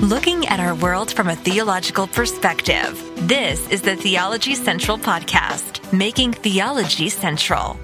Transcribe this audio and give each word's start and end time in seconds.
looking 0.00 0.48
at 0.48 0.58
our 0.60 0.74
world 0.76 1.12
from 1.12 1.28
a 1.28 1.36
theological 1.36 2.06
perspective. 2.06 2.98
This 3.28 3.68
is 3.68 3.82
the 3.82 3.96
Theology 3.96 4.54
Central 4.54 4.96
Podcast, 4.96 5.92
making 5.92 6.32
theology 6.32 7.10
central. 7.10 7.78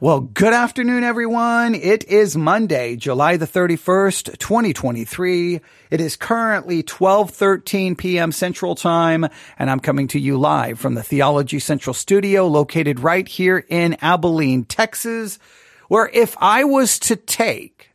Well, 0.00 0.20
good 0.20 0.52
afternoon, 0.52 1.04
everyone. 1.04 1.76
It 1.76 2.04
is 2.08 2.36
Monday, 2.36 2.96
July 2.96 3.36
the 3.36 3.46
31st, 3.46 4.36
2023. 4.36 5.60
It 5.92 6.00
is 6.00 6.16
currently 6.16 6.82
12:13 6.82 7.96
p.m. 7.96 8.32
Central 8.32 8.74
Time, 8.74 9.28
and 9.56 9.70
I'm 9.70 9.80
coming 9.80 10.08
to 10.08 10.18
you 10.18 10.36
live 10.36 10.80
from 10.80 10.94
the 10.94 11.04
Theology 11.04 11.60
Central 11.60 11.94
studio 11.94 12.48
located 12.48 12.98
right 12.98 13.28
here 13.28 13.64
in 13.68 13.96
Abilene, 14.02 14.64
Texas, 14.64 15.38
where 15.86 16.10
if 16.12 16.36
I 16.40 16.64
was 16.64 16.98
to 16.98 17.14
take 17.14 17.93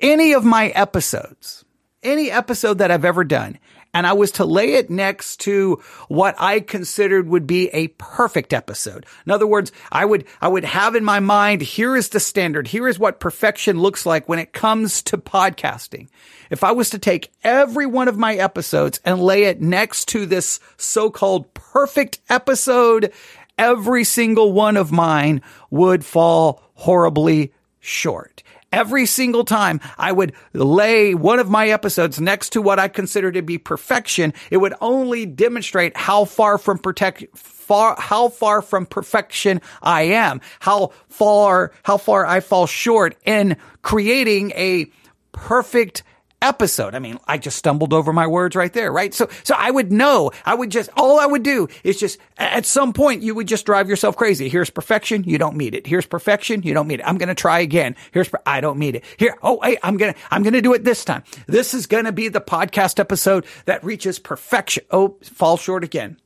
any 0.00 0.32
of 0.32 0.44
my 0.44 0.68
episodes, 0.68 1.64
any 2.02 2.30
episode 2.30 2.78
that 2.78 2.90
I've 2.90 3.04
ever 3.04 3.24
done, 3.24 3.58
and 3.94 4.06
I 4.06 4.12
was 4.12 4.32
to 4.32 4.44
lay 4.44 4.74
it 4.74 4.90
next 4.90 5.40
to 5.40 5.82
what 6.08 6.34
I 6.38 6.60
considered 6.60 7.26
would 7.28 7.46
be 7.46 7.68
a 7.68 7.88
perfect 7.88 8.52
episode. 8.52 9.06
In 9.24 9.32
other 9.32 9.46
words, 9.46 9.72
I 9.90 10.04
would, 10.04 10.26
I 10.40 10.48
would 10.48 10.64
have 10.64 10.94
in 10.94 11.04
my 11.04 11.20
mind, 11.20 11.62
here 11.62 11.96
is 11.96 12.10
the 12.10 12.20
standard. 12.20 12.68
Here 12.68 12.86
is 12.86 12.98
what 12.98 13.18
perfection 13.18 13.80
looks 13.80 14.04
like 14.04 14.28
when 14.28 14.38
it 14.38 14.52
comes 14.52 15.02
to 15.04 15.16
podcasting. 15.16 16.08
If 16.50 16.64
I 16.64 16.72
was 16.72 16.90
to 16.90 16.98
take 16.98 17.32
every 17.42 17.86
one 17.86 18.08
of 18.08 18.18
my 18.18 18.34
episodes 18.34 19.00
and 19.04 19.22
lay 19.22 19.44
it 19.44 19.60
next 19.60 20.08
to 20.08 20.26
this 20.26 20.60
so-called 20.76 21.52
perfect 21.54 22.20
episode, 22.28 23.12
every 23.56 24.04
single 24.04 24.52
one 24.52 24.76
of 24.76 24.92
mine 24.92 25.40
would 25.70 26.04
fall 26.04 26.62
horribly 26.74 27.52
short. 27.80 28.42
Every 28.70 29.06
single 29.06 29.44
time 29.44 29.80
I 29.96 30.12
would 30.12 30.34
lay 30.52 31.14
one 31.14 31.38
of 31.38 31.48
my 31.48 31.68
episodes 31.68 32.20
next 32.20 32.50
to 32.50 32.62
what 32.62 32.78
I 32.78 32.88
consider 32.88 33.32
to 33.32 33.40
be 33.40 33.56
perfection, 33.56 34.34
it 34.50 34.58
would 34.58 34.74
only 34.80 35.24
demonstrate 35.24 35.96
how 35.96 36.26
far 36.26 36.58
from 36.58 36.78
protect, 36.78 37.24
far, 37.34 37.96
how 37.98 38.28
far 38.28 38.60
from 38.60 38.84
perfection 38.84 39.62
I 39.80 40.02
am, 40.02 40.42
how 40.60 40.92
far, 41.08 41.72
how 41.82 41.96
far 41.96 42.26
I 42.26 42.40
fall 42.40 42.66
short 42.66 43.16
in 43.24 43.56
creating 43.82 44.52
a 44.52 44.90
perfect 45.32 46.02
episode. 46.40 46.94
I 46.94 46.98
mean, 46.98 47.18
I 47.26 47.38
just 47.38 47.56
stumbled 47.56 47.92
over 47.92 48.12
my 48.12 48.26
words 48.26 48.56
right 48.56 48.72
there, 48.72 48.92
right? 48.92 49.12
So, 49.12 49.28
so 49.44 49.54
I 49.56 49.70
would 49.70 49.92
know, 49.92 50.30
I 50.44 50.54
would 50.54 50.70
just, 50.70 50.90
all 50.96 51.18
I 51.18 51.26
would 51.26 51.42
do 51.42 51.68
is 51.84 51.98
just, 51.98 52.18
at 52.36 52.66
some 52.66 52.92
point, 52.92 53.22
you 53.22 53.34
would 53.34 53.48
just 53.48 53.66
drive 53.66 53.88
yourself 53.88 54.16
crazy. 54.16 54.48
Here's 54.48 54.70
perfection. 54.70 55.24
You 55.24 55.38
don't 55.38 55.56
meet 55.56 55.74
it. 55.74 55.86
Here's 55.86 56.06
perfection. 56.06 56.62
You 56.62 56.74
don't 56.74 56.86
meet 56.86 57.00
it. 57.00 57.06
I'm 57.06 57.18
going 57.18 57.28
to 57.28 57.34
try 57.34 57.60
again. 57.60 57.96
Here's, 58.12 58.30
I 58.46 58.60
don't 58.60 58.78
meet 58.78 58.94
it. 58.94 59.04
Here. 59.16 59.36
Oh, 59.42 59.60
hey, 59.62 59.78
I'm 59.82 59.96
going 59.96 60.14
to, 60.14 60.18
I'm 60.30 60.42
going 60.42 60.54
to 60.54 60.62
do 60.62 60.74
it 60.74 60.84
this 60.84 61.04
time. 61.04 61.24
This 61.46 61.74
is 61.74 61.86
going 61.86 62.04
to 62.04 62.12
be 62.12 62.28
the 62.28 62.40
podcast 62.40 62.98
episode 62.98 63.44
that 63.64 63.82
reaches 63.84 64.18
perfection. 64.18 64.84
Oh, 64.90 65.16
fall 65.22 65.56
short 65.56 65.84
again 65.84 66.18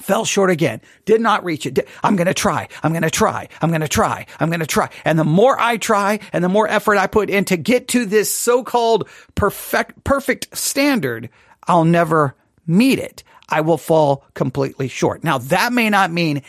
fell 0.00 0.24
short 0.24 0.50
again, 0.50 0.80
did 1.04 1.20
not 1.20 1.44
reach 1.44 1.66
it. 1.66 1.88
I'm 2.02 2.16
going 2.16 2.26
to 2.26 2.34
try. 2.34 2.68
I'm 2.82 2.92
going 2.92 3.02
to 3.02 3.10
try. 3.10 3.48
I'm 3.62 3.70
going 3.70 3.80
to 3.80 3.88
try. 3.88 4.26
I'm 4.40 4.48
going 4.48 4.60
to 4.60 4.66
try. 4.66 4.90
And 5.04 5.18
the 5.18 5.24
more 5.24 5.58
I 5.58 5.76
try 5.76 6.20
and 6.32 6.42
the 6.42 6.48
more 6.48 6.68
effort 6.68 6.98
I 6.98 7.06
put 7.06 7.30
in 7.30 7.44
to 7.46 7.56
get 7.56 7.88
to 7.88 8.04
this 8.04 8.34
so-called 8.34 9.08
perfect, 9.34 10.04
perfect 10.04 10.56
standard, 10.56 11.30
I'll 11.66 11.84
never 11.84 12.34
meet 12.66 12.98
it. 12.98 13.22
I 13.48 13.60
will 13.60 13.78
fall 13.78 14.24
completely 14.34 14.88
short. 14.88 15.22
Now 15.22 15.38
that 15.38 15.72
may 15.72 15.90
not 15.90 16.10
mean 16.10 16.42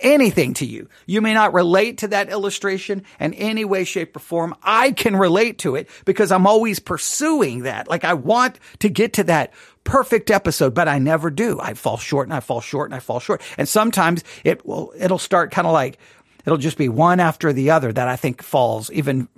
anything 0.00 0.54
to 0.54 0.66
you. 0.66 0.88
You 1.06 1.20
may 1.20 1.34
not 1.34 1.54
relate 1.54 1.98
to 1.98 2.08
that 2.08 2.30
illustration 2.30 3.04
in 3.18 3.34
any 3.34 3.64
way, 3.64 3.84
shape, 3.84 4.16
or 4.16 4.20
form. 4.20 4.54
I 4.62 4.92
can 4.92 5.16
relate 5.16 5.58
to 5.58 5.74
it 5.74 5.88
because 6.04 6.32
I'm 6.32 6.46
always 6.46 6.78
pursuing 6.78 7.62
that. 7.62 7.88
Like 7.88 8.04
I 8.04 8.14
want 8.14 8.58
to 8.80 8.88
get 8.88 9.14
to 9.14 9.24
that 9.24 9.52
perfect 9.84 10.30
episode, 10.30 10.74
but 10.74 10.88
I 10.88 10.98
never 10.98 11.30
do. 11.30 11.58
I 11.60 11.74
fall 11.74 11.96
short 11.96 12.26
and 12.26 12.34
I 12.34 12.40
fall 12.40 12.60
short 12.60 12.88
and 12.90 12.94
I 12.94 13.00
fall 13.00 13.20
short. 13.20 13.42
And 13.56 13.68
sometimes 13.68 14.22
it 14.44 14.66
will, 14.66 14.92
it'll 14.96 15.18
start 15.18 15.50
kind 15.50 15.66
of 15.66 15.72
like, 15.72 15.98
it'll 16.44 16.58
just 16.58 16.78
be 16.78 16.88
one 16.88 17.20
after 17.20 17.52
the 17.52 17.70
other 17.70 17.92
that 17.92 18.08
I 18.08 18.16
think 18.16 18.42
falls 18.42 18.90
even 18.92 19.28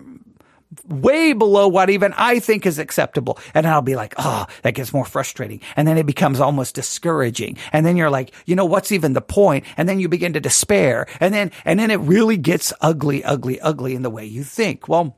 way 0.87 1.33
below 1.33 1.69
what 1.69 1.91
even 1.91 2.13
I 2.17 2.39
think 2.39 2.67
is 2.67 2.79
acceptable. 2.79 3.39
And 3.55 3.67
I'll 3.67 3.83
be 3.83 3.97
like, 3.97 4.15
oh, 4.19 4.47
that 4.63 4.75
gets 4.75 4.93
more 4.93 5.05
frustrating. 5.05 5.61
And 5.77 5.87
then 5.87 5.99
it 5.99 6.07
becomes 6.07 6.41
almost 6.41 6.75
discouraging. 6.75 7.57
And 7.73 7.85
then 7.85 7.97
you're 7.97 8.11
like, 8.11 8.33
you 8.47 8.57
know, 8.57 8.65
what's 8.65 8.93
even 8.93 9.13
the 9.13 9.21
point? 9.21 9.65
And 9.77 9.89
then 9.89 10.01
you 10.01 10.09
begin 10.09 10.35
to 10.35 10.41
despair. 10.41 11.07
And 11.19 11.35
then, 11.35 11.51
and 11.65 11.79
then 11.79 11.91
it 11.91 12.01
really 12.01 12.37
gets 12.37 12.73
ugly, 12.81 13.25
ugly, 13.25 13.61
ugly 13.61 13.95
in 13.95 14.03
the 14.03 14.11
way 14.11 14.25
you 14.25 14.45
think. 14.45 14.89
Well, 14.89 15.17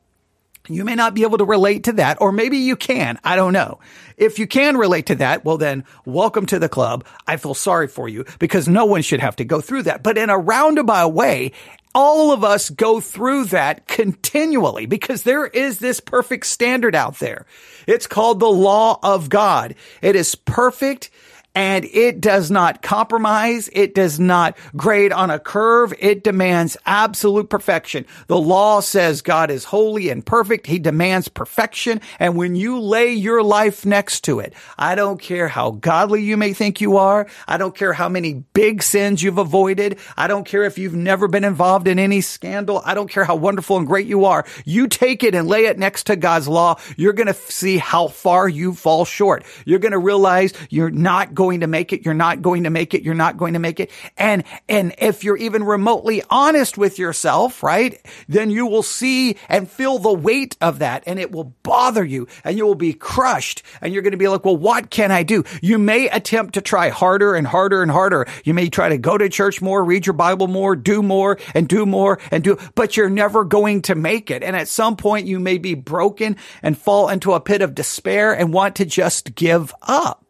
you 0.69 0.85
may 0.85 0.95
not 0.95 1.15
be 1.15 1.23
able 1.25 1.39
to 1.39 1.45
relate 1.45 1.85
to 1.85 1.93
that, 1.95 2.21
or 2.21 2.31
maybe 2.31 2.59
you 2.59 2.77
can. 2.77 3.19
I 3.25 3.35
don't 3.35 3.53
know. 3.53 3.81
If 4.17 4.39
you 4.39 4.47
can 4.47 4.77
relate 4.77 5.07
to 5.07 5.17
that, 5.17 5.45
well 5.45 5.59
then, 5.59 5.85
welcome 6.05 6.47
to 6.47 6.61
the 6.61 6.69
club. 6.69 7.05
I 7.27 7.37
feel 7.37 7.55
sorry 7.55 7.89
for 7.89 8.09
you 8.09 8.25
because 8.39 8.69
no 8.69 8.85
one 8.85 9.03
should 9.03 9.19
have 9.19 9.37
to 9.37 9.45
go 9.45 9.61
through 9.61 9.85
that. 9.85 10.05
But 10.05 10.19
in 10.19 10.31
a 10.31 10.39
roundabout 10.39 11.09
way, 11.09 11.51
all 11.95 12.33
of 12.33 12.45
us 12.45 12.71
go 12.71 13.01
through 13.01 13.45
that 13.47 13.87
continually 13.87 14.87
because 14.87 15.23
there 15.23 15.47
is 15.47 15.79
this 15.79 16.01
perfect 16.01 16.47
standard 16.47 16.95
out 16.95 17.19
there. 17.19 17.47
It's 17.87 18.07
called 18.07 18.41
the 18.41 18.51
law 18.51 18.99
of 19.03 19.29
God. 19.29 19.75
It 20.01 20.17
is 20.17 20.35
perfect 20.35 21.11
and 21.55 21.85
it 21.85 22.21
does 22.21 22.51
not 22.51 22.83
compromise. 22.83 23.69
It 23.73 23.95
does 23.95 24.19
not 24.19 24.57
grade 24.75 25.13
on 25.13 25.31
a 25.31 25.39
curve. 25.39 25.93
It 25.99 26.25
demands 26.25 26.77
absolute 26.87 27.51
perfection. 27.51 28.07
The 28.27 28.39
law 28.39 28.81
says 28.81 29.23
God 29.23 29.51
is 29.51 29.65
holy 29.65 30.09
and 30.09 30.25
perfect. 30.25 30.67
He 30.67 30.79
demands 30.79 31.29
perfection. 31.29 32.01
And 32.19 32.37
when 32.37 32.55
you 32.55 32.81
lay 32.81 33.13
your 33.13 33.43
life 33.43 33.85
next 33.85 34.23
to 34.25 34.41
it, 34.41 34.55
I 34.79 34.95
don't 34.95 35.21
care 35.21 35.49
how 35.49 35.73
godly 35.73 36.23
you 36.23 36.37
may 36.37 36.55
think 36.55 36.81
you 36.81 36.97
are. 36.97 37.27
I 37.47 37.59
don't 37.59 37.75
care 37.75 37.93
how 37.93 38.09
many 38.09 38.45
big 38.55 38.83
sins 38.83 39.23
you've 39.23 39.39
avoided. 39.39 39.99
I 40.17 40.29
don't 40.29 40.47
care 40.47 40.65
if 40.65 40.79
you've 40.79 40.95
never 40.95 41.29
been 41.29 41.45
involved 41.45 41.87
in 41.87 41.99
any 41.99 42.23
scandal. 42.23 42.81
I 42.85 42.95
don't 42.95 43.11
care 43.11 43.25
how 43.25 43.37
wonderful 43.37 43.77
and 43.77 43.87
great 43.87 44.07
you 44.07 44.25
are. 44.25 44.47
You 44.65 44.89
take 44.89 45.23
it 45.23 45.35
and 45.35 45.49
lay 45.49 45.67
it 45.67 45.79
next 45.79 46.05
to 46.05 46.17
God's 46.17 46.49
law. 46.49 46.79
You're 46.97 47.13
going 47.13 47.27
to 47.27 47.35
see 47.35 47.77
how 47.77 48.09
far 48.09 48.49
you 48.49 48.73
fall 48.75 49.05
short. 49.05 49.45
You're 49.67 49.79
going 49.79 49.93
to 49.93 49.99
realize 49.99 50.55
you're 50.71 50.91
not 50.91 51.35
going 51.35 51.42
going 51.43 51.59
to 51.59 51.67
make 51.67 51.93
it. 51.93 52.05
You're 52.05 52.15
not 52.15 52.41
going 52.41 52.63
to 52.63 52.71
make 52.71 52.95
it. 52.95 53.03
You're 53.03 53.15
not 53.15 53.37
going 53.37 53.55
to 53.55 53.59
make 53.59 53.81
it. 53.81 53.91
And, 54.17 54.45
and 54.69 54.95
if 54.99 55.25
you're 55.25 55.37
even 55.37 55.65
remotely 55.65 56.23
honest 56.31 56.79
with 56.79 57.01
yourself, 57.01 57.65
right, 57.65 58.01
then 58.29 58.49
you 58.49 58.65
will 58.65 58.85
see 58.85 59.37
and 59.49 59.69
feel 59.69 59.99
the 59.99 60.13
weight 60.13 60.57
of 60.61 60.79
that 60.79 61.03
and 61.05 61.19
it 61.19 61.33
will 61.33 61.53
bother 61.65 62.05
you 62.05 62.29
and 62.45 62.57
you 62.57 62.65
will 62.65 62.77
be 62.77 62.93
crushed 62.93 63.65
and 63.81 63.93
you're 63.93 64.03
going 64.03 64.13
to 64.13 64.17
be 64.17 64.29
like, 64.29 64.45
well, 64.45 64.57
what 64.57 64.91
can 64.91 65.11
I 65.11 65.25
do? 65.25 65.43
You 65.61 65.79
may 65.79 66.09
attempt 66.09 66.55
to 66.55 66.61
try 66.61 66.91
harder 66.91 67.35
and 67.35 67.45
harder 67.45 67.83
and 67.83 67.91
harder. 67.91 68.29
You 68.45 68.55
may 68.55 68.69
try 68.69 68.91
to 68.91 68.99
go 68.99 69.19
to 69.19 69.29
church 69.29 69.61
more, 69.61 69.83
read 69.83 70.07
your 70.07 70.15
Bible 70.15 70.47
more, 70.47 70.77
do 70.77 71.03
more 71.03 71.39
and 71.55 71.67
do 71.67 71.85
more 71.85 72.21
and 72.31 72.45
do, 72.45 72.57
but 72.77 72.97
you're 72.97 73.11
never 73.11 73.43
going 73.43 73.83
to 73.83 73.97
make 73.97 74.31
it. 74.31 74.45
And 74.45 74.55
at 74.55 74.69
some 74.69 74.95
point 74.95 75.27
you 75.27 75.41
may 75.41 75.59
be 75.59 75.75
broken 75.75 76.37
and 76.63 76.79
fall 76.79 77.09
into 77.09 77.33
a 77.33 77.41
pit 77.41 77.63
of 77.63 77.75
despair 77.75 78.33
and 78.33 78.53
want 78.53 78.77
to 78.77 78.85
just 78.85 79.35
give 79.35 79.75
up. 79.83 80.22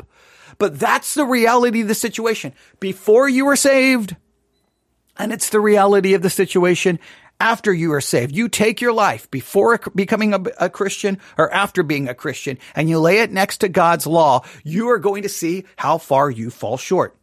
But 0.62 0.78
that's 0.78 1.14
the 1.14 1.26
reality 1.26 1.80
of 1.80 1.88
the 1.88 1.94
situation. 1.96 2.52
Before 2.78 3.28
you 3.28 3.46
were 3.46 3.56
saved, 3.56 4.14
and 5.16 5.32
it's 5.32 5.50
the 5.50 5.58
reality 5.58 6.14
of 6.14 6.22
the 6.22 6.30
situation 6.30 7.00
after 7.40 7.74
you 7.74 7.92
are 7.94 8.00
saved. 8.00 8.36
You 8.36 8.48
take 8.48 8.80
your 8.80 8.92
life 8.92 9.28
before 9.28 9.80
becoming 9.96 10.34
a, 10.34 10.40
a, 10.60 10.70
Christian 10.70 11.18
or 11.36 11.52
after 11.52 11.82
being 11.82 12.08
a 12.08 12.14
Christian 12.14 12.58
and 12.76 12.88
you 12.88 13.00
lay 13.00 13.18
it 13.22 13.32
next 13.32 13.58
to 13.58 13.68
God's 13.68 14.06
law. 14.06 14.44
You 14.62 14.90
are 14.90 15.00
going 15.00 15.24
to 15.24 15.28
see 15.28 15.64
how 15.74 15.98
far 15.98 16.30
you 16.30 16.48
fall 16.48 16.76
short. 16.76 17.16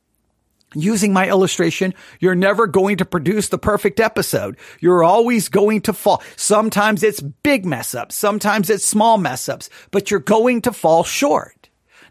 Using 0.76 1.14
my 1.14 1.30
illustration, 1.30 1.94
you're 2.20 2.36
never 2.36 2.68
going 2.68 2.98
to 2.98 3.06
produce 3.06 3.48
the 3.48 3.58
perfect 3.58 4.02
episode. 4.02 4.58
You're 4.82 5.06
always 5.06 5.48
going 5.48 5.80
to 5.84 5.94
fall. 5.94 6.22
Sometimes 6.36 7.04
it's 7.04 7.22
big 7.22 7.66
mess 7.66 7.96
ups. 7.96 8.16
Sometimes 8.16 8.70
it's 8.70 8.84
small 8.84 9.18
mess 9.18 9.47
ups, 9.47 9.70
but 9.92 10.12
you're 10.12 10.20
going 10.20 10.64
to 10.64 10.74
fall 10.74 11.06
short. 11.06 11.59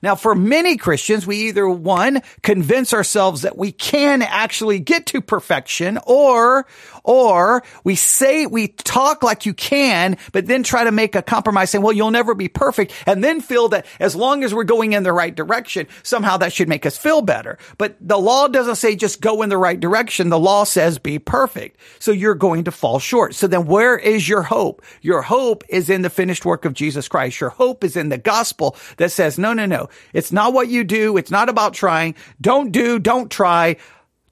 Now, 0.02 0.14
for 0.14 0.34
many 0.34 0.76
Christians, 0.76 1.26
we 1.26 1.48
either 1.48 1.68
one, 1.68 2.22
convince 2.42 2.92
ourselves 2.92 3.42
that 3.42 3.56
we 3.56 3.72
can 3.72 4.22
actually 4.22 4.78
get 4.78 5.06
to 5.06 5.20
perfection 5.20 5.98
or, 6.06 6.66
or 7.04 7.62
we 7.84 7.94
say, 7.94 8.46
we 8.46 8.68
talk 8.68 9.22
like 9.22 9.46
you 9.46 9.54
can, 9.54 10.16
but 10.32 10.46
then 10.46 10.62
try 10.62 10.84
to 10.84 10.92
make 10.92 11.14
a 11.14 11.22
compromise 11.22 11.70
saying, 11.70 11.82
well, 11.82 11.92
you'll 11.92 12.10
never 12.10 12.34
be 12.34 12.48
perfect. 12.48 12.92
And 13.06 13.22
then 13.22 13.40
feel 13.40 13.68
that 13.70 13.86
as 13.98 14.14
long 14.14 14.44
as 14.44 14.54
we're 14.54 14.64
going 14.64 14.92
in 14.92 15.02
the 15.02 15.12
right 15.12 15.34
direction, 15.34 15.86
somehow 16.02 16.36
that 16.38 16.52
should 16.52 16.68
make 16.68 16.86
us 16.86 16.96
feel 16.96 17.22
better. 17.22 17.58
But 17.76 17.96
the 18.00 18.18
law 18.18 18.48
doesn't 18.48 18.76
say 18.76 18.96
just 18.96 19.20
go 19.20 19.42
in 19.42 19.48
the 19.48 19.58
right 19.58 19.78
direction. 19.78 20.28
The 20.28 20.38
law 20.38 20.64
says 20.64 20.98
be 20.98 21.18
perfect. 21.18 21.78
So 21.98 22.12
you're 22.12 22.34
going 22.34 22.64
to 22.64 22.70
fall 22.70 22.98
short. 22.98 23.34
So 23.34 23.46
then 23.46 23.66
where 23.66 23.98
is 23.98 24.28
your 24.28 24.42
hope? 24.42 24.82
Your 25.02 25.22
hope 25.22 25.64
is 25.68 25.90
in 25.90 26.02
the 26.02 26.10
finished 26.10 26.44
work 26.44 26.64
of 26.64 26.74
Jesus 26.74 27.08
Christ. 27.08 27.40
Your 27.40 27.50
hope 27.50 27.84
is 27.84 27.96
in 27.96 28.08
the 28.08 28.18
gospel 28.18 28.76
that 28.98 29.12
says, 29.12 29.38
no, 29.38 29.52
no, 29.52 29.66
no. 29.66 29.87
It's 30.12 30.32
not 30.32 30.52
what 30.52 30.68
you 30.68 30.84
do. 30.84 31.16
It's 31.16 31.30
not 31.30 31.48
about 31.48 31.74
trying. 31.74 32.14
Don't 32.40 32.72
do, 32.72 32.98
don't 32.98 33.30
try. 33.30 33.76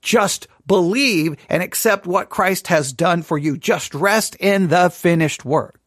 Just 0.02 0.48
believe 0.66 1.36
and 1.48 1.62
accept 1.62 2.06
what 2.06 2.28
Christ 2.28 2.68
has 2.68 2.92
done 2.92 3.22
for 3.22 3.38
you. 3.38 3.56
Just 3.56 3.94
rest 3.94 4.36
in 4.36 4.68
the 4.68 4.90
finished 4.90 5.44
work. 5.44 5.86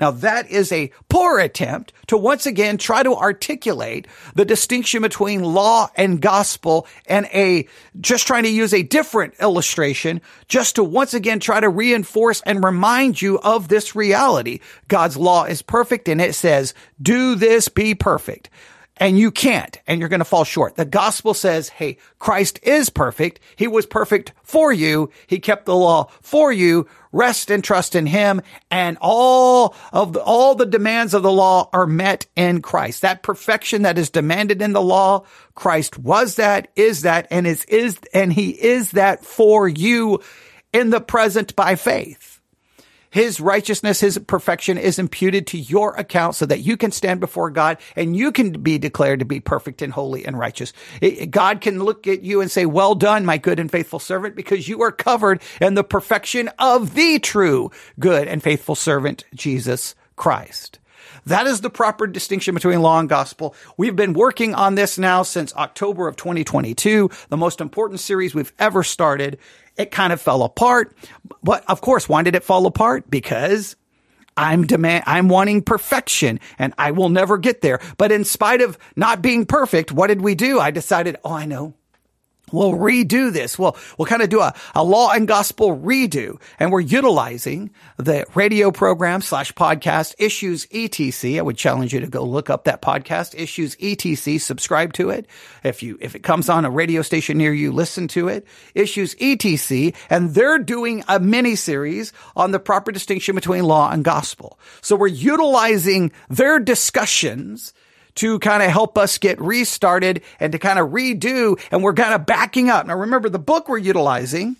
Now 0.00 0.10
that 0.12 0.50
is 0.50 0.70
a 0.70 0.92
poor 1.08 1.38
attempt 1.38 1.92
to 2.06 2.16
once 2.16 2.46
again 2.46 2.78
try 2.78 3.02
to 3.02 3.14
articulate 3.14 4.06
the 4.34 4.44
distinction 4.44 5.02
between 5.02 5.42
law 5.42 5.88
and 5.96 6.20
gospel 6.20 6.86
and 7.06 7.26
a, 7.26 7.66
just 8.00 8.26
trying 8.26 8.44
to 8.44 8.50
use 8.50 8.72
a 8.72 8.82
different 8.82 9.34
illustration 9.40 10.20
just 10.46 10.76
to 10.76 10.84
once 10.84 11.14
again 11.14 11.40
try 11.40 11.60
to 11.60 11.68
reinforce 11.68 12.40
and 12.42 12.62
remind 12.62 13.20
you 13.20 13.38
of 13.40 13.68
this 13.68 13.96
reality. 13.96 14.60
God's 14.86 15.16
law 15.16 15.44
is 15.44 15.62
perfect 15.62 16.08
and 16.08 16.20
it 16.20 16.34
says, 16.34 16.74
do 17.00 17.34
this, 17.34 17.68
be 17.68 17.94
perfect 17.94 18.50
and 18.98 19.18
you 19.18 19.30
can't, 19.30 19.78
and 19.86 20.00
you're 20.00 20.08
going 20.08 20.18
to 20.20 20.24
fall 20.24 20.44
short. 20.44 20.76
The 20.76 20.84
gospel 20.84 21.34
says, 21.34 21.68
hey, 21.68 21.98
Christ 22.18 22.60
is 22.62 22.90
perfect. 22.90 23.40
He 23.56 23.66
was 23.66 23.86
perfect 23.86 24.32
for 24.42 24.72
you. 24.72 25.10
He 25.26 25.38
kept 25.38 25.66
the 25.66 25.76
law 25.76 26.08
for 26.20 26.52
you. 26.52 26.86
Rest 27.10 27.50
and 27.50 27.64
trust 27.64 27.94
in 27.94 28.06
him. 28.06 28.42
And 28.70 28.98
all 29.00 29.74
of 29.92 30.12
the, 30.12 30.22
all 30.22 30.54
the 30.54 30.66
demands 30.66 31.14
of 31.14 31.22
the 31.22 31.32
law 31.32 31.70
are 31.72 31.86
met 31.86 32.26
in 32.36 32.60
Christ. 32.60 33.02
That 33.02 33.22
perfection 33.22 33.82
that 33.82 33.98
is 33.98 34.10
demanded 34.10 34.60
in 34.60 34.72
the 34.72 34.82
law, 34.82 35.24
Christ 35.54 35.98
was 35.98 36.36
that, 36.36 36.68
is 36.76 37.02
that, 37.02 37.26
and 37.30 37.46
is, 37.46 37.64
is, 37.64 37.98
and 38.12 38.32
he 38.32 38.50
is 38.50 38.90
that 38.90 39.24
for 39.24 39.68
you 39.68 40.20
in 40.72 40.90
the 40.90 41.00
present 41.00 41.56
by 41.56 41.76
faith. 41.76 42.27
His 43.10 43.40
righteousness, 43.40 44.00
his 44.00 44.18
perfection 44.18 44.76
is 44.76 44.98
imputed 44.98 45.46
to 45.48 45.58
your 45.58 45.94
account 45.94 46.34
so 46.34 46.44
that 46.46 46.60
you 46.60 46.76
can 46.76 46.92
stand 46.92 47.20
before 47.20 47.50
God 47.50 47.78
and 47.96 48.16
you 48.16 48.32
can 48.32 48.52
be 48.52 48.76
declared 48.78 49.20
to 49.20 49.24
be 49.24 49.40
perfect 49.40 49.80
and 49.80 49.92
holy 49.92 50.26
and 50.26 50.38
righteous. 50.38 50.72
God 51.30 51.60
can 51.60 51.82
look 51.82 52.06
at 52.06 52.22
you 52.22 52.40
and 52.40 52.50
say, 52.50 52.66
well 52.66 52.94
done, 52.94 53.24
my 53.24 53.38
good 53.38 53.58
and 53.58 53.70
faithful 53.70 53.98
servant, 53.98 54.36
because 54.36 54.68
you 54.68 54.82
are 54.82 54.92
covered 54.92 55.40
in 55.60 55.74
the 55.74 55.84
perfection 55.84 56.48
of 56.58 56.94
the 56.94 57.18
true 57.18 57.70
good 57.98 58.28
and 58.28 58.42
faithful 58.42 58.74
servant, 58.74 59.24
Jesus 59.34 59.94
Christ. 60.16 60.78
That 61.26 61.46
is 61.46 61.60
the 61.60 61.70
proper 61.70 62.06
distinction 62.06 62.54
between 62.54 62.80
law 62.80 62.98
and 63.00 63.08
gospel. 63.08 63.54
We've 63.76 63.96
been 63.96 64.12
working 64.12 64.54
on 64.54 64.74
this 64.74 64.98
now 64.98 65.22
since 65.22 65.54
October 65.54 66.08
of 66.08 66.16
2022, 66.16 67.10
the 67.28 67.36
most 67.36 67.60
important 67.60 68.00
series 68.00 68.34
we've 68.34 68.52
ever 68.58 68.82
started 68.82 69.38
it 69.78 69.90
kind 69.90 70.12
of 70.12 70.20
fell 70.20 70.42
apart. 70.42 70.94
But 71.42 71.64
of 71.68 71.80
course, 71.80 72.08
why 72.08 72.22
did 72.22 72.34
it 72.34 72.44
fall 72.44 72.66
apart? 72.66 73.08
Because 73.08 73.76
I'm 74.36 74.66
demand, 74.66 75.04
I'm 75.06 75.28
wanting 75.28 75.62
perfection 75.62 76.40
and 76.58 76.74
I 76.76 76.90
will 76.90 77.08
never 77.08 77.38
get 77.38 77.60
there. 77.60 77.80
But 77.96 78.12
in 78.12 78.24
spite 78.24 78.60
of 78.60 78.78
not 78.96 79.22
being 79.22 79.46
perfect, 79.46 79.92
what 79.92 80.08
did 80.08 80.20
we 80.20 80.34
do? 80.34 80.60
I 80.60 80.70
decided, 80.70 81.16
oh, 81.24 81.32
I 81.32 81.46
know. 81.46 81.74
We'll 82.52 82.72
redo 82.72 83.32
this. 83.32 83.58
We'll, 83.58 83.76
we'll 83.96 84.06
kind 84.06 84.22
of 84.22 84.28
do 84.28 84.40
a, 84.40 84.54
a 84.74 84.84
law 84.84 85.10
and 85.10 85.28
gospel 85.28 85.76
redo. 85.76 86.40
And 86.58 86.72
we're 86.72 86.80
utilizing 86.80 87.70
the 87.96 88.24
radio 88.34 88.70
program 88.70 89.22
slash 89.22 89.52
podcast 89.52 90.14
issues 90.18 90.66
etc. 90.72 91.38
I 91.38 91.42
would 91.42 91.56
challenge 91.56 91.92
you 91.92 92.00
to 92.00 92.06
go 92.06 92.24
look 92.24 92.50
up 92.50 92.64
that 92.64 92.82
podcast 92.82 93.38
issues 93.38 93.76
etc. 93.80 94.38
Subscribe 94.38 94.92
to 94.94 95.10
it. 95.10 95.26
If 95.64 95.82
you, 95.82 95.98
if 96.00 96.14
it 96.14 96.22
comes 96.22 96.48
on 96.48 96.64
a 96.64 96.70
radio 96.70 97.02
station 97.02 97.38
near 97.38 97.52
you, 97.52 97.72
listen 97.72 98.08
to 98.08 98.28
it. 98.28 98.46
Issues 98.74 99.14
etc. 99.20 99.92
And 100.10 100.34
they're 100.34 100.58
doing 100.58 101.04
a 101.08 101.20
mini 101.20 101.56
series 101.56 102.12
on 102.36 102.52
the 102.52 102.60
proper 102.60 102.92
distinction 102.92 103.34
between 103.34 103.64
law 103.64 103.90
and 103.90 104.04
gospel. 104.04 104.58
So 104.80 104.96
we're 104.96 105.08
utilizing 105.08 106.12
their 106.28 106.58
discussions 106.58 107.72
to 108.16 108.38
kind 108.40 108.62
of 108.62 108.70
help 108.70 108.98
us 108.98 109.18
get 109.18 109.40
restarted 109.40 110.22
and 110.40 110.52
to 110.52 110.58
kind 110.58 110.78
of 110.78 110.90
redo. 110.90 111.60
And 111.70 111.82
we're 111.82 111.94
kind 111.94 112.14
of 112.14 112.26
backing 112.26 112.70
up. 112.70 112.86
Now 112.86 112.96
remember 112.96 113.28
the 113.28 113.38
book 113.38 113.68
we're 113.68 113.78
utilizing 113.78 114.56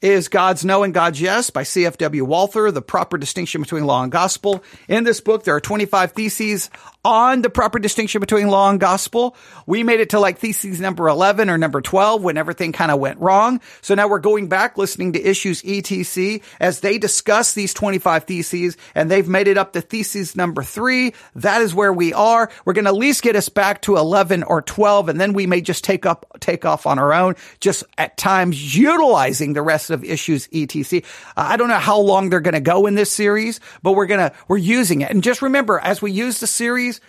is 0.00 0.28
God's 0.28 0.64
No 0.64 0.82
and 0.82 0.94
God's 0.94 1.20
Yes 1.20 1.50
by 1.50 1.62
C.F.W. 1.62 2.24
Walther, 2.24 2.70
The 2.70 2.82
Proper 2.82 3.18
Distinction 3.18 3.60
Between 3.60 3.84
Law 3.84 4.02
and 4.02 4.10
Gospel. 4.10 4.62
In 4.88 5.04
this 5.04 5.20
book, 5.20 5.44
there 5.44 5.54
are 5.54 5.60
25 5.60 6.12
theses 6.12 6.70
on 7.04 7.40
the 7.40 7.50
proper 7.50 7.78
distinction 7.78 8.20
between 8.20 8.48
law 8.48 8.68
and 8.68 8.78
gospel. 8.78 9.34
We 9.66 9.82
made 9.82 10.00
it 10.00 10.10
to 10.10 10.20
like 10.20 10.38
thesis 10.38 10.80
number 10.80 11.08
11 11.08 11.48
or 11.48 11.56
number 11.56 11.80
12 11.80 12.22
when 12.22 12.36
everything 12.36 12.72
kind 12.72 12.90
of 12.90 13.00
went 13.00 13.20
wrong. 13.20 13.60
So 13.80 13.94
now 13.94 14.08
we're 14.08 14.18
going 14.18 14.48
back 14.48 14.76
listening 14.76 15.14
to 15.14 15.22
issues 15.22 15.62
ETC 15.62 16.42
as 16.60 16.80
they 16.80 16.98
discuss 16.98 17.54
these 17.54 17.72
25 17.72 18.24
theses 18.24 18.76
and 18.94 19.10
they've 19.10 19.26
made 19.26 19.48
it 19.48 19.56
up 19.56 19.72
to 19.72 19.80
thesis 19.80 20.36
number 20.36 20.62
three. 20.62 21.14
That 21.36 21.62
is 21.62 21.74
where 21.74 21.92
we 21.92 22.12
are. 22.12 22.50
We're 22.64 22.74
going 22.74 22.84
to 22.84 22.90
at 22.90 22.96
least 22.96 23.22
get 23.22 23.36
us 23.36 23.48
back 23.48 23.80
to 23.82 23.96
11 23.96 24.42
or 24.42 24.60
12 24.60 25.08
and 25.08 25.20
then 25.20 25.32
we 25.32 25.46
may 25.46 25.62
just 25.62 25.84
take 25.84 26.04
up, 26.04 26.26
take 26.40 26.66
off 26.66 26.86
on 26.86 26.98
our 26.98 27.14
own, 27.14 27.34
just 27.60 27.84
at 27.96 28.18
times 28.18 28.76
utilizing 28.76 29.54
the 29.54 29.62
rest 29.62 29.89
of 29.90 30.04
issues 30.04 30.48
ETC. 30.48 31.04
I 31.36 31.56
don't 31.56 31.68
know 31.68 31.78
how 31.78 31.98
long 31.98 32.30
they're 32.30 32.40
going 32.40 32.54
to 32.54 32.60
go 32.60 32.86
in 32.86 32.94
this 32.94 33.10
series, 33.10 33.60
but 33.82 33.92
we're 33.92 34.06
going 34.06 34.30
to, 34.30 34.36
we're 34.48 34.56
using 34.56 35.00
it. 35.00 35.10
And 35.10 35.22
just 35.22 35.42
remember, 35.42 35.78
as 35.78 36.00
we 36.02 36.12
use 36.12 36.40
the 36.40 36.46
series, 36.46 37.00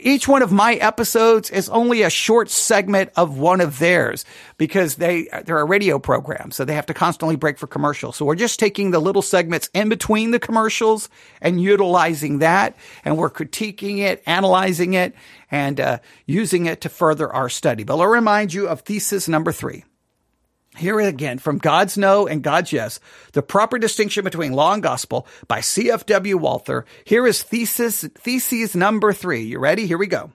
each 0.00 0.28
one 0.28 0.42
of 0.42 0.52
my 0.52 0.74
episodes 0.74 1.50
is 1.50 1.68
only 1.70 2.02
a 2.02 2.10
short 2.10 2.50
segment 2.50 3.10
of 3.16 3.38
one 3.38 3.60
of 3.62 3.78
theirs 3.78 4.24
because 4.58 4.96
they 4.96 5.28
they're 5.46 5.60
a 5.60 5.64
radio 5.64 5.98
program 5.98 6.50
so 6.50 6.64
they 6.64 6.74
have 6.74 6.86
to 6.86 6.94
constantly 6.94 7.36
break 7.36 7.56
for 7.56 7.66
commercials 7.66 8.16
so 8.16 8.26
we're 8.26 8.34
just 8.34 8.60
taking 8.60 8.90
the 8.90 8.98
little 8.98 9.22
segments 9.22 9.70
in 9.72 9.88
between 9.88 10.30
the 10.30 10.38
commercials 10.38 11.08
and 11.40 11.60
utilizing 11.60 12.40
that 12.40 12.76
and 13.02 13.16
we're 13.16 13.30
critiquing 13.30 13.98
it 13.98 14.22
analyzing 14.26 14.92
it 14.92 15.14
and 15.50 15.80
uh, 15.80 15.98
using 16.26 16.66
it 16.66 16.82
to 16.82 16.90
further 16.90 17.32
our 17.32 17.48
study 17.48 17.82
but 17.82 17.98
i'll 17.98 18.06
remind 18.06 18.52
you 18.52 18.68
of 18.68 18.82
thesis 18.82 19.26
number 19.26 19.52
three 19.52 19.84
here 20.80 20.98
again, 21.00 21.38
from 21.38 21.58
God's 21.58 21.96
No 21.96 22.26
and 22.26 22.42
God's 22.42 22.72
Yes, 22.72 23.00
the 23.32 23.42
proper 23.42 23.78
distinction 23.78 24.24
between 24.24 24.52
law 24.52 24.72
and 24.72 24.82
gospel 24.82 25.26
by 25.46 25.60
C.F.W. 25.60 26.36
Walther. 26.38 26.84
Here 27.04 27.26
is 27.26 27.42
thesis, 27.42 28.04
thesis 28.14 28.74
number 28.74 29.12
three. 29.12 29.42
You 29.42 29.58
ready? 29.58 29.86
Here 29.86 29.98
we 29.98 30.06
go. 30.06 30.32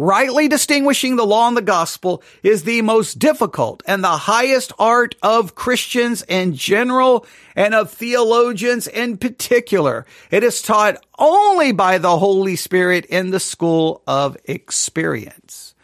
Rightly 0.00 0.48
distinguishing 0.48 1.16
the 1.16 1.26
law 1.26 1.46
and 1.46 1.54
the 1.54 1.60
gospel 1.60 2.22
is 2.42 2.64
the 2.64 2.80
most 2.80 3.18
difficult 3.18 3.82
and 3.86 4.02
the 4.02 4.08
highest 4.08 4.72
art 4.78 5.14
of 5.22 5.54
Christians 5.54 6.22
in 6.26 6.54
general 6.54 7.26
and 7.54 7.74
of 7.74 7.90
theologians 7.90 8.86
in 8.86 9.18
particular. 9.18 10.06
It 10.30 10.42
is 10.42 10.62
taught 10.62 11.04
only 11.18 11.72
by 11.72 11.98
the 11.98 12.16
Holy 12.16 12.56
Spirit 12.56 13.04
in 13.06 13.28
the 13.28 13.40
school 13.40 14.02
of 14.06 14.38
experience. 14.46 15.74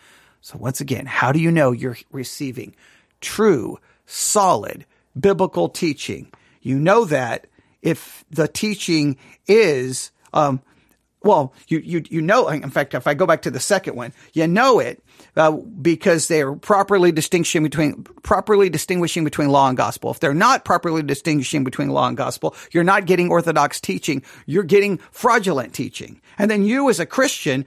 So 0.41 0.57
once 0.57 0.81
again, 0.81 1.05
how 1.05 1.33
do 1.33 1.39
you 1.39 1.51
know 1.51 1.73
you're 1.73 1.99
receiving 2.11 2.75
true, 3.27 3.79
solid 4.07 4.87
biblical 5.19 5.69
teaching? 5.69 6.33
You 6.63 6.79
know 6.79 7.05
that 7.07 7.49
if 7.83 8.25
the 8.31 8.49
teaching 8.49 9.17
is, 9.47 10.11
um, 10.33 10.63
well, 11.23 11.53
you, 11.67 11.79
you, 11.79 12.03
you 12.09 12.23
know, 12.23 12.49
in 12.49 12.71
fact, 12.71 12.95
if 12.95 13.07
I 13.07 13.15
go 13.15 13.27
back 13.27 13.43
to 13.43 13.51
the 13.51 13.61
second 13.61 13.97
one, 13.97 14.13
you 14.33 14.47
know 14.47 14.79
it 14.79 15.03
uh, 15.37 15.53
because 15.53 16.29
they're 16.29 16.55
properly 16.55 17.13
distinguishing 17.13 17.63
between 17.63 18.05
properly 18.23 18.71
distinguishing 18.71 19.25
between 19.25 19.49
law 19.49 19.69
and 19.69 19.77
gospel. 19.77 20.11
If 20.11 20.21
they're 20.21 20.35
not 20.35 20.65
properly 20.65 21.03
distinguishing 21.03 21.65
between 21.65 21.91
law 21.91 22.09
and 22.09 22.17
gospel, 22.17 22.55
you're 22.73 22.85
not 22.85 23.07
getting 23.07 23.31
orthodox 23.31 23.81
teaching. 23.81 24.23
You're 24.47 24.63
getting 24.63 24.99
fraudulent 25.11 25.75
teaching. 25.75 26.21
And 26.39 26.51
then 26.51 26.63
you 26.63 26.89
as 26.91 27.01
a 27.01 27.07
Christian, 27.07 27.67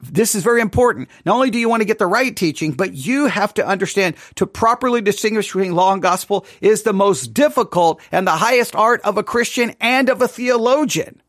this 0.00 0.34
is 0.34 0.42
very 0.42 0.60
important. 0.60 1.08
Not 1.24 1.34
only 1.34 1.50
do 1.50 1.58
you 1.58 1.68
want 1.68 1.80
to 1.80 1.86
get 1.86 1.98
the 1.98 2.06
right 2.06 2.34
teaching, 2.34 2.72
but 2.72 2.94
you 2.94 3.26
have 3.26 3.54
to 3.54 3.66
understand 3.66 4.16
to 4.36 4.46
properly 4.46 5.00
distinguish 5.00 5.48
between 5.48 5.74
law 5.74 5.92
and 5.92 6.02
gospel 6.02 6.46
is 6.60 6.82
the 6.82 6.92
most 6.92 7.34
difficult 7.34 8.00
and 8.12 8.26
the 8.26 8.32
highest 8.32 8.74
art 8.76 9.00
of 9.02 9.18
a 9.18 9.22
Christian 9.22 9.74
and 9.80 10.08
of 10.08 10.22
a 10.22 10.28
theologian. 10.28 11.20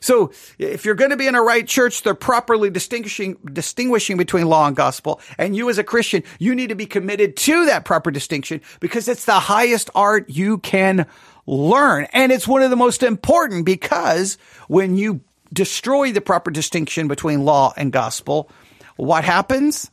So 0.00 0.30
if 0.58 0.84
you're 0.84 0.94
going 0.94 1.10
to 1.10 1.16
be 1.16 1.26
in 1.26 1.34
a 1.34 1.42
right 1.42 1.66
church, 1.66 2.02
they're 2.02 2.14
properly 2.14 2.70
distinguishing, 2.70 3.36
distinguishing 3.52 4.16
between 4.16 4.46
law 4.46 4.66
and 4.66 4.76
gospel. 4.76 5.20
And 5.38 5.56
you 5.56 5.68
as 5.68 5.78
a 5.78 5.84
Christian, 5.84 6.22
you 6.38 6.54
need 6.54 6.68
to 6.68 6.76
be 6.76 6.86
committed 6.86 7.36
to 7.38 7.66
that 7.66 7.84
proper 7.84 8.10
distinction 8.10 8.60
because 8.80 9.08
it's 9.08 9.24
the 9.24 9.40
highest 9.40 9.90
art 9.94 10.30
you 10.30 10.58
can 10.58 11.06
learn. 11.46 12.06
And 12.12 12.30
it's 12.30 12.46
one 12.46 12.62
of 12.62 12.70
the 12.70 12.76
most 12.76 13.02
important 13.02 13.64
because 13.64 14.38
when 14.68 14.96
you 14.96 15.22
destroy 15.52 16.12
the 16.12 16.20
proper 16.20 16.50
distinction 16.50 17.08
between 17.08 17.44
law 17.44 17.72
and 17.76 17.92
gospel, 17.92 18.50
what 18.96 19.24
happens? 19.24 19.90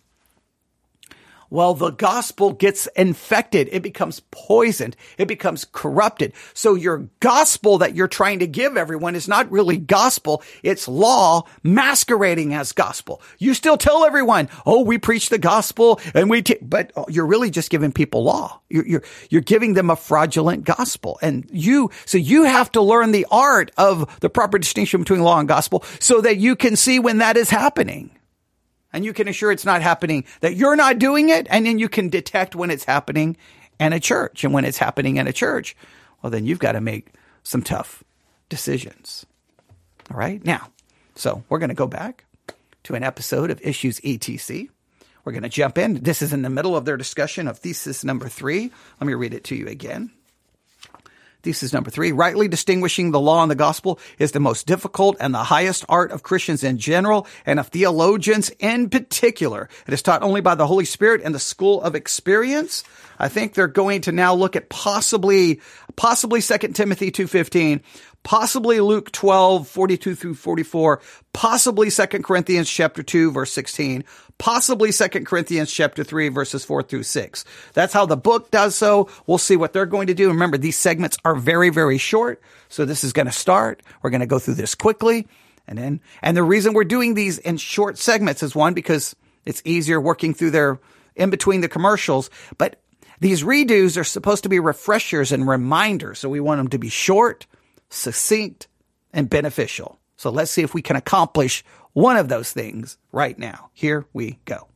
Well, 1.53 1.75
the 1.75 1.91
gospel 1.91 2.51
gets 2.53 2.87
infected. 2.95 3.69
It 3.71 3.83
becomes 3.83 4.21
poisoned. 4.31 4.95
It 5.19 5.27
becomes 5.27 5.67
corrupted. 5.71 6.33
So 6.55 6.73
your 6.73 7.09
gospel 7.19 7.77
that 7.77 7.93
you're 7.93 8.07
trying 8.07 8.39
to 8.39 8.47
give 8.47 8.75
everyone 8.75 9.13
is 9.13 9.27
not 9.27 9.51
really 9.51 9.77
gospel. 9.77 10.41
It's 10.63 10.87
law 10.87 11.43
masquerading 11.61 12.55
as 12.55 12.71
gospel. 12.71 13.21
You 13.37 13.53
still 13.53 13.77
tell 13.77 14.03
everyone, 14.03 14.49
oh, 14.65 14.83
we 14.83 14.97
preach 14.97 15.29
the 15.29 15.37
gospel 15.37 16.01
and 16.15 16.27
we, 16.27 16.41
t-, 16.41 16.57
but 16.59 16.91
oh, 16.95 17.05
you're 17.07 17.27
really 17.27 17.51
just 17.51 17.69
giving 17.69 17.91
people 17.91 18.23
law. 18.23 18.59
You're, 18.71 18.87
you're, 18.87 19.03
you're 19.29 19.41
giving 19.41 19.75
them 19.75 19.91
a 19.91 19.95
fraudulent 19.95 20.63
gospel. 20.63 21.19
And 21.21 21.47
you, 21.51 21.91
so 22.07 22.17
you 22.17 22.45
have 22.45 22.71
to 22.71 22.81
learn 22.81 23.11
the 23.11 23.27
art 23.29 23.69
of 23.77 24.19
the 24.21 24.29
proper 24.31 24.57
distinction 24.57 25.01
between 25.01 25.21
law 25.21 25.37
and 25.37 25.47
gospel 25.47 25.83
so 25.99 26.19
that 26.21 26.37
you 26.37 26.55
can 26.55 26.75
see 26.75 26.97
when 26.97 27.19
that 27.19 27.37
is 27.37 27.51
happening 27.51 28.09
and 28.93 29.03
you 29.03 29.11
can 29.11 29.27
assure 29.27 29.51
it's 29.51 29.65
not 29.65 29.81
happening, 29.81 30.23
that 30.39 30.55
you're 30.55 30.75
not 30.75 30.99
doing 30.99 31.29
it. 31.29 31.47
And 31.49 31.65
then 31.65 31.79
you 31.79 31.89
can 31.89 32.09
detect 32.09 32.55
when 32.55 32.71
it's 32.71 32.85
happening 32.85 33.35
in 33.79 33.91
a 33.91 33.99
church. 33.99 34.43
And 34.43 34.53
when 34.53 34.65
it's 34.65 34.77
happening 34.77 35.17
in 35.17 35.27
a 35.27 35.33
church, 35.33 35.75
well, 36.21 36.29
then 36.29 36.45
you've 36.45 36.59
got 36.59 36.73
to 36.73 36.81
make 36.81 37.13
some 37.43 37.61
tough 37.61 38.03
decisions. 38.49 39.25
All 40.11 40.17
right. 40.17 40.43
Now, 40.45 40.69
so 41.15 41.43
we're 41.49 41.59
going 41.59 41.69
to 41.69 41.75
go 41.75 41.87
back 41.87 42.25
to 42.83 42.95
an 42.95 43.03
episode 43.03 43.49
of 43.49 43.59
Issues 43.61 43.99
ETC. 44.01 44.69
We're 45.25 45.31
going 45.31 45.43
to 45.43 45.49
jump 45.49 45.77
in. 45.77 45.95
This 46.03 46.21
is 46.21 46.33
in 46.33 46.41
the 46.41 46.49
middle 46.49 46.75
of 46.75 46.85
their 46.85 46.97
discussion 46.97 47.47
of 47.47 47.57
thesis 47.57 48.03
number 48.03 48.27
three. 48.27 48.71
Let 48.99 49.07
me 49.07 49.13
read 49.13 49.33
it 49.33 49.45
to 49.45 49.55
you 49.55 49.67
again. 49.67 50.11
Thesis 51.43 51.73
number 51.73 51.89
three, 51.89 52.13
rightly 52.13 52.47
distinguishing 52.47 53.11
the 53.11 53.19
law 53.19 53.41
and 53.41 53.51
the 53.51 53.55
gospel 53.55 53.99
is 54.17 54.31
the 54.31 54.39
most 54.39 54.65
difficult 54.65 55.17
and 55.19 55.33
the 55.33 55.43
highest 55.43 55.83
art 55.89 56.11
of 56.11 56.23
Christians 56.23 56.63
in 56.63 56.77
general 56.77 57.27
and 57.45 57.59
of 57.59 57.67
theologians 57.67 58.49
in 58.59 58.89
particular. 58.89 59.67
It 59.85 59.93
is 59.93 60.01
taught 60.01 60.23
only 60.23 60.39
by 60.39 60.55
the 60.55 60.67
Holy 60.67 60.85
Spirit 60.85 61.19
and 61.21 61.35
the 61.35 61.39
school 61.39 61.81
of 61.81 61.95
experience. 61.95 62.85
I 63.19 63.27
think 63.27 63.55
they're 63.55 63.67
going 63.67 63.99
to 64.01 64.13
now 64.13 64.33
look 64.33 64.55
at 64.55 64.69
possibly, 64.69 65.59
possibly 65.97 66.41
2 66.41 66.57
Timothy 66.69 67.11
2.15, 67.11 67.81
possibly 68.23 68.79
Luke 68.79 69.11
12, 69.11 69.67
42 69.67 70.15
through 70.15 70.33
44, 70.35 71.01
possibly 71.33 71.89
2 71.89 72.05
Corinthians 72.23 72.69
chapter 72.69 73.03
2, 73.03 73.31
verse 73.31 73.51
16, 73.51 74.03
possibly 74.37 74.91
2 74.91 75.07
Corinthians 75.25 75.71
chapter 75.71 76.03
3, 76.03 76.29
verses 76.29 76.65
4 76.65 76.83
through 76.83 77.03
6. 77.03 77.45
That's 77.73 77.93
how 77.93 78.05
the 78.05 78.17
book 78.17 78.49
does 78.51 78.75
so. 78.75 79.09
We'll 79.27 79.37
see 79.37 79.55
what 79.55 79.73
they're 79.73 79.85
going 79.85 80.07
to 80.07 80.13
do. 80.13 80.29
Remember, 80.29 80.57
these 80.57 80.77
segments 80.77 81.17
are 81.23 81.35
very, 81.35 81.69
very 81.69 81.97
short. 81.97 82.41
So 82.69 82.85
this 82.85 83.03
is 83.03 83.13
going 83.13 83.27
to 83.27 83.31
start. 83.31 83.83
We're 84.01 84.09
going 84.09 84.21
to 84.21 84.25
go 84.25 84.39
through 84.39 84.55
this 84.55 84.75
quickly. 84.75 85.27
And 85.67 85.77
then, 85.77 86.01
and 86.21 86.35
the 86.35 86.43
reason 86.43 86.73
we're 86.73 86.83
doing 86.83 87.13
these 87.13 87.37
in 87.37 87.57
short 87.57 87.97
segments 87.97 88.43
is 88.43 88.55
one, 88.55 88.73
because 88.73 89.15
it's 89.45 89.61
easier 89.65 89.99
working 89.99 90.33
through 90.33 90.51
their 90.51 90.79
in 91.15 91.29
between 91.29 91.61
the 91.61 91.69
commercials, 91.69 92.29
but 92.57 92.81
these 93.19 93.43
redos 93.43 93.97
are 93.97 94.03
supposed 94.03 94.43
to 94.43 94.49
be 94.49 94.59
refreshers 94.59 95.31
and 95.31 95.47
reminders. 95.47 96.19
So 96.19 96.29
we 96.29 96.39
want 96.39 96.59
them 96.59 96.69
to 96.69 96.79
be 96.79 96.89
short, 96.89 97.45
succinct, 97.93 98.67
and 99.13 99.29
beneficial. 99.29 99.99
So 100.17 100.29
let's 100.29 100.51
see 100.51 100.63
if 100.63 100.73
we 100.73 100.81
can 100.81 100.95
accomplish 100.95 101.63
one 101.93 102.17
of 102.17 102.27
those 102.27 102.51
things 102.51 102.97
right 103.11 103.37
now. 103.37 103.69
Here 103.73 104.05
we 104.13 104.39
go. 104.45 104.67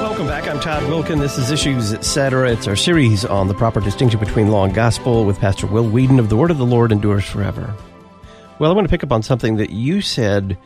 Welcome 0.00 0.26
back. 0.26 0.48
I'm 0.48 0.60
Todd 0.60 0.82
Wilken. 0.84 1.20
This 1.20 1.38
is 1.38 1.50
Issues 1.50 1.92
Etc. 1.92 2.50
It's 2.50 2.66
our 2.66 2.76
series 2.76 3.24
on 3.24 3.48
the 3.48 3.54
proper 3.54 3.80
distinction 3.80 4.18
between 4.18 4.48
law 4.48 4.64
and 4.64 4.74
gospel 4.74 5.24
with 5.24 5.38
Pastor 5.38 5.66
Will 5.66 5.88
Weedon 5.88 6.18
of 6.18 6.28
The 6.28 6.36
Word 6.36 6.50
of 6.50 6.58
the 6.58 6.66
Lord 6.66 6.90
Endures 6.92 7.24
Forever. 7.24 7.74
Well, 8.58 8.70
I 8.70 8.74
want 8.74 8.86
to 8.86 8.90
pick 8.90 9.04
up 9.04 9.12
on 9.12 9.22
something 9.22 9.56
that 9.56 9.70
you 9.70 10.00
said 10.00 10.56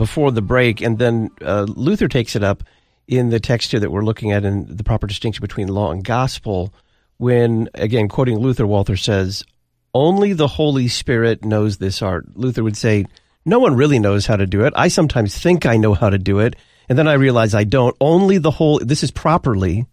before 0.00 0.30
the 0.30 0.40
break, 0.40 0.80
and 0.80 0.98
then 0.98 1.28
uh, 1.42 1.66
Luther 1.68 2.08
takes 2.08 2.34
it 2.34 2.42
up 2.42 2.64
in 3.06 3.28
the 3.28 3.38
text 3.38 3.70
here 3.70 3.80
that 3.80 3.90
we're 3.90 4.02
looking 4.02 4.32
at 4.32 4.46
in 4.46 4.64
the 4.74 4.82
proper 4.82 5.06
distinction 5.06 5.42
between 5.42 5.68
law 5.68 5.92
and 5.92 6.02
gospel. 6.02 6.72
When, 7.18 7.68
again, 7.74 8.08
quoting 8.08 8.38
Luther, 8.38 8.66
Walther 8.66 8.96
says, 8.96 9.44
Only 9.92 10.32
the 10.32 10.48
Holy 10.48 10.88
Spirit 10.88 11.44
knows 11.44 11.76
this 11.76 12.00
art. 12.00 12.34
Luther 12.34 12.64
would 12.64 12.78
say, 12.78 13.04
No 13.44 13.58
one 13.58 13.76
really 13.76 13.98
knows 13.98 14.24
how 14.24 14.36
to 14.36 14.46
do 14.46 14.64
it. 14.64 14.72
I 14.74 14.88
sometimes 14.88 15.36
think 15.36 15.66
I 15.66 15.76
know 15.76 15.92
how 15.92 16.08
to 16.08 16.18
do 16.18 16.38
it, 16.38 16.56
and 16.88 16.98
then 16.98 17.06
I 17.06 17.12
realize 17.12 17.54
I 17.54 17.64
don't. 17.64 17.94
Only 18.00 18.38
the 18.38 18.52
whole, 18.52 18.78
this 18.78 19.02
is 19.02 19.10
properly, 19.10 19.84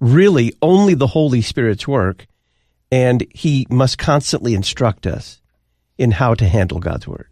really, 0.00 0.52
only 0.60 0.94
the 0.94 1.06
Holy 1.06 1.42
Spirit's 1.42 1.86
work, 1.86 2.26
and 2.90 3.24
He 3.30 3.68
must 3.70 3.98
constantly 3.98 4.54
instruct 4.54 5.06
us 5.06 5.40
in 5.96 6.10
how 6.10 6.34
to 6.34 6.48
handle 6.48 6.80
God's 6.80 7.06
word. 7.06 7.27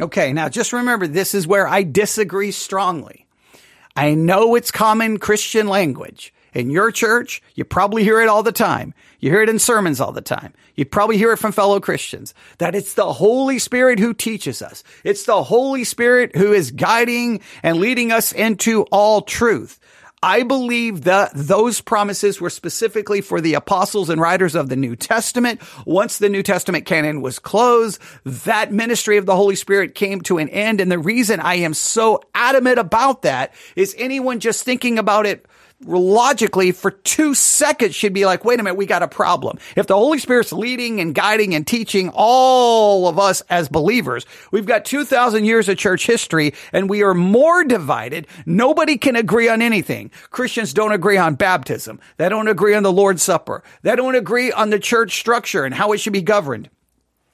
Okay, 0.00 0.32
now 0.32 0.48
just 0.48 0.72
remember 0.72 1.06
this 1.06 1.34
is 1.34 1.46
where 1.46 1.66
I 1.66 1.82
disagree 1.82 2.52
strongly. 2.52 3.26
I 3.96 4.14
know 4.14 4.54
it's 4.54 4.70
common 4.70 5.18
Christian 5.18 5.66
language. 5.66 6.32
In 6.54 6.70
your 6.70 6.90
church, 6.90 7.42
you 7.54 7.64
probably 7.64 8.04
hear 8.04 8.20
it 8.20 8.28
all 8.28 8.42
the 8.42 8.52
time. 8.52 8.94
You 9.20 9.30
hear 9.30 9.42
it 9.42 9.48
in 9.48 9.58
sermons 9.58 10.00
all 10.00 10.12
the 10.12 10.20
time. 10.20 10.54
You 10.76 10.84
probably 10.84 11.18
hear 11.18 11.32
it 11.32 11.38
from 11.38 11.52
fellow 11.52 11.80
Christians 11.80 12.32
that 12.58 12.74
it's 12.74 12.94
the 12.94 13.12
Holy 13.12 13.58
Spirit 13.58 13.98
who 13.98 14.14
teaches 14.14 14.62
us. 14.62 14.84
It's 15.04 15.24
the 15.24 15.42
Holy 15.42 15.84
Spirit 15.84 16.36
who 16.36 16.52
is 16.52 16.70
guiding 16.70 17.40
and 17.62 17.78
leading 17.78 18.12
us 18.12 18.32
into 18.32 18.82
all 18.84 19.22
truth. 19.22 19.80
I 20.22 20.42
believe 20.42 21.04
that 21.04 21.30
those 21.34 21.80
promises 21.80 22.40
were 22.40 22.50
specifically 22.50 23.20
for 23.20 23.40
the 23.40 23.54
apostles 23.54 24.10
and 24.10 24.20
writers 24.20 24.54
of 24.54 24.68
the 24.68 24.76
New 24.76 24.96
Testament. 24.96 25.60
Once 25.86 26.18
the 26.18 26.28
New 26.28 26.42
Testament 26.42 26.86
canon 26.86 27.20
was 27.20 27.38
closed, 27.38 28.00
that 28.24 28.72
ministry 28.72 29.16
of 29.16 29.26
the 29.26 29.36
Holy 29.36 29.54
Spirit 29.54 29.94
came 29.94 30.20
to 30.22 30.38
an 30.38 30.48
end. 30.48 30.80
And 30.80 30.90
the 30.90 30.98
reason 30.98 31.38
I 31.40 31.56
am 31.56 31.74
so 31.74 32.20
adamant 32.34 32.78
about 32.78 33.22
that 33.22 33.54
is 33.76 33.94
anyone 33.96 34.40
just 34.40 34.64
thinking 34.64 34.98
about 34.98 35.26
it 35.26 35.46
logically 35.84 36.72
for 36.72 36.90
two 36.90 37.34
seconds 37.34 37.94
should 37.94 38.12
be 38.12 38.26
like, 38.26 38.44
wait 38.44 38.58
a 38.58 38.62
minute, 38.62 38.76
we 38.76 38.86
got 38.86 39.02
a 39.02 39.08
problem. 39.08 39.58
If 39.76 39.86
the 39.86 39.94
Holy 39.94 40.18
Spirit's 40.18 40.52
leading 40.52 41.00
and 41.00 41.14
guiding 41.14 41.54
and 41.54 41.66
teaching 41.66 42.10
all 42.12 43.06
of 43.08 43.18
us 43.18 43.42
as 43.48 43.68
believers, 43.68 44.26
we've 44.50 44.66
got 44.66 44.84
2,000 44.84 45.44
years 45.44 45.68
of 45.68 45.78
church 45.78 46.06
history 46.06 46.54
and 46.72 46.90
we 46.90 47.02
are 47.02 47.14
more 47.14 47.64
divided. 47.64 48.26
Nobody 48.44 48.96
can 48.96 49.16
agree 49.16 49.48
on 49.48 49.62
anything. 49.62 50.10
Christians 50.30 50.74
don't 50.74 50.92
agree 50.92 51.16
on 51.16 51.36
baptism. 51.36 52.00
They 52.16 52.28
don't 52.28 52.48
agree 52.48 52.74
on 52.74 52.82
the 52.82 52.92
Lord's 52.92 53.22
Supper. 53.22 53.62
They 53.82 53.94
don't 53.94 54.16
agree 54.16 54.50
on 54.50 54.70
the 54.70 54.80
church 54.80 55.18
structure 55.18 55.64
and 55.64 55.74
how 55.74 55.92
it 55.92 55.98
should 55.98 56.12
be 56.12 56.22
governed. 56.22 56.70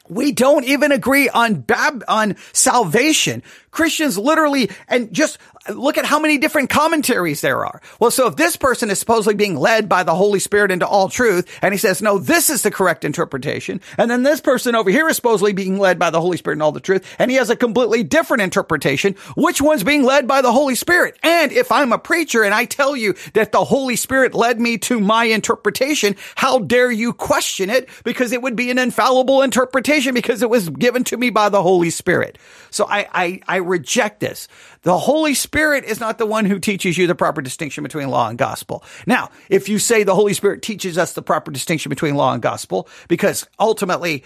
We 0.09 0.33
don't 0.33 0.65
even 0.65 0.93
agree 0.93 1.31
on 1.31 1.55
bab- 1.63 2.05
on 2.09 2.37
salvation. 2.53 3.43
Christians 3.71 4.19
literally, 4.19 4.71
and 4.87 5.11
just 5.13 5.39
look 5.71 5.99
at 5.99 6.05
how 6.05 6.19
many 6.19 6.39
different 6.39 6.71
commentaries 6.71 7.41
there 7.41 7.65
are. 7.65 7.81
Well, 8.01 8.11
so 8.11 8.27
if 8.27 8.37
this 8.37 8.57
person 8.57 8.91
is 8.91 8.99
supposedly 8.99 9.35
being 9.35 9.57
led 9.57 9.89
by 9.89 10.03
the 10.03 10.15
Holy 10.15 10.39
Spirit 10.39 10.71
into 10.71 10.87
all 10.87 11.09
truth, 11.09 11.49
and 11.63 11.73
he 11.73 11.79
says, 11.79 12.03
no, 12.03 12.19
this 12.19 12.51
is 12.51 12.63
the 12.63 12.71
correct 12.71 13.05
interpretation, 13.05 13.81
and 13.99 14.11
then 14.11 14.23
this 14.23 14.41
person 14.41 14.75
over 14.75 14.91
here 14.91 15.09
is 15.09 15.17
supposedly 15.17 15.53
being 15.53 15.79
led 15.79 15.99
by 15.99 16.11
the 16.11 16.21
Holy 16.21 16.37
Spirit 16.37 16.57
in 16.57 16.63
all 16.63 16.73
the 16.73 16.81
truth, 16.81 17.05
and 17.19 17.31
he 17.31 17.37
has 17.37 17.51
a 17.51 17.57
completely 17.57 18.03
different 18.03 18.43
interpretation, 18.43 19.15
which 19.37 19.63
one's 19.63 19.85
being 19.85 20.03
led 20.05 20.27
by 20.27 20.43
the 20.43 20.53
Holy 20.53 20.75
Spirit? 20.75 21.19
And 21.23 21.53
if 21.53 21.73
I'm 21.73 21.93
a 21.93 21.99
preacher 21.99 22.43
and 22.43 22.55
I 22.55 22.65
tell 22.65 22.97
you 22.97 23.15
that 23.33 23.53
the 23.53 23.65
Holy 23.65 23.97
Spirit 23.97 24.35
led 24.35 24.61
me 24.61 24.79
to 24.79 25.01
my 25.01 25.25
interpretation, 25.25 26.17
how 26.35 26.59
dare 26.59 26.91
you 26.91 27.13
question 27.13 27.71
it? 27.71 27.89
Because 28.05 28.33
it 28.33 28.43
would 28.43 28.57
be 28.57 28.71
an 28.71 28.79
infallible 28.79 29.43
interpretation 29.43 30.15
because 30.15 30.43
it 30.43 30.51
was 30.51 30.69
given 30.69 31.05
to 31.05 31.17
me 31.17 31.31
by 31.31 31.49
the 31.49 31.63
Holy 31.63 31.91
Spirit. 31.91 32.39
So 32.75 32.87
I, 32.89 33.07
I, 33.13 33.41
I 33.47 33.57
reject 33.59 34.19
this. 34.19 34.49
The 34.83 34.99
Holy 34.99 35.35
Spirit 35.35 35.85
is 35.85 36.01
not 36.01 36.19
the 36.19 36.27
one 36.27 36.45
who 36.45 36.59
teaches 36.59 36.99
you 36.99 37.07
the 37.07 37.15
proper 37.15 37.41
distinction 37.41 37.85
between 37.85 38.09
law 38.09 38.29
and 38.29 38.37
gospel. 38.37 38.83
Now, 39.07 39.31
if 39.49 39.69
you 39.69 39.79
say 39.79 40.03
the 40.03 40.17
Holy 40.17 40.35
Spirit 40.35 40.61
teaches 40.61 40.99
us 40.99 41.13
the 41.13 41.23
proper 41.23 41.53
distinction 41.53 41.89
between 41.89 42.17
law 42.17 42.33
and 42.33 42.43
gospel, 42.43 42.89
because 43.07 43.47
ultimately 43.61 44.25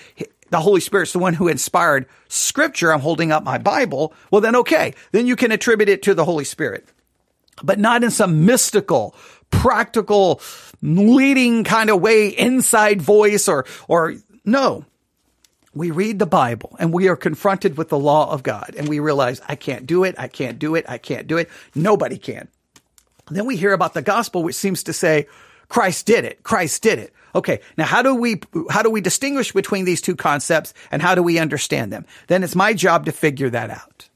the 0.48 0.60
Holy 0.60 0.80
Spirit's 0.80 1.12
the 1.12 1.18
one 1.18 1.34
who 1.34 1.46
inspired 1.48 2.06
scripture, 2.28 2.90
I'm 2.90 3.00
holding 3.00 3.32
up 3.32 3.44
my 3.44 3.58
Bible, 3.58 4.14
well 4.30 4.40
then 4.40 4.56
okay, 4.56 4.94
then 5.12 5.26
you 5.26 5.36
can 5.36 5.52
attribute 5.52 5.90
it 5.90 6.02
to 6.04 6.14
the 6.14 6.24
Holy 6.24 6.44
Spirit. 6.44 6.88
But 7.62 7.78
not 7.78 8.02
in 8.02 8.10
some 8.10 8.46
mystical, 8.46 9.14
practical, 9.50 10.40
leading 10.80 11.64
kind 11.64 11.90
of 11.90 12.00
way, 12.00 12.28
inside 12.28 13.02
voice 13.02 13.46
or, 13.46 13.66
or 13.88 14.14
no 14.46 14.86
we 15.78 15.90
read 15.90 16.18
the 16.18 16.26
Bible 16.26 16.76
and 16.78 16.92
we 16.92 17.08
are 17.08 17.16
confronted 17.16 17.76
with 17.76 17.88
the 17.88 17.98
law 17.98 18.30
of 18.30 18.42
God 18.42 18.74
and 18.76 18.88
we 18.88 18.98
realize, 19.00 19.40
I 19.48 19.54
can't 19.54 19.86
do 19.86 20.04
it. 20.04 20.14
I 20.18 20.28
can't 20.28 20.58
do 20.58 20.74
it. 20.74 20.84
I 20.88 20.98
can't 20.98 21.26
do 21.26 21.36
it. 21.36 21.48
Nobody 21.74 22.18
can. 22.18 22.48
then 23.30 23.46
we 23.46 23.56
hear 23.56 23.72
about 23.72 23.94
the 23.94 24.02
gospel, 24.02 24.42
which 24.42 24.54
seems 24.54 24.82
to 24.84 24.92
say, 24.92 25.26
Christ 25.68 26.06
did 26.06 26.24
it. 26.24 26.42
Christ 26.42 26.82
did 26.82 26.98
it. 26.98 27.12
Okay. 27.34 27.60
Now, 27.76 27.84
how 27.84 28.02
do 28.02 28.14
we, 28.14 28.40
how 28.70 28.82
do 28.82 28.90
we 28.90 29.00
distinguish 29.00 29.52
between 29.52 29.84
these 29.84 30.00
two 30.00 30.16
concepts 30.16 30.72
and 30.90 31.02
how 31.02 31.14
do 31.14 31.22
we 31.22 31.38
understand 31.38 31.92
them? 31.92 32.06
Then 32.26 32.42
it's 32.42 32.56
my 32.56 32.72
job 32.72 33.04
to 33.04 33.12
figure 33.12 33.50
that 33.50 33.70
out. 33.70 34.07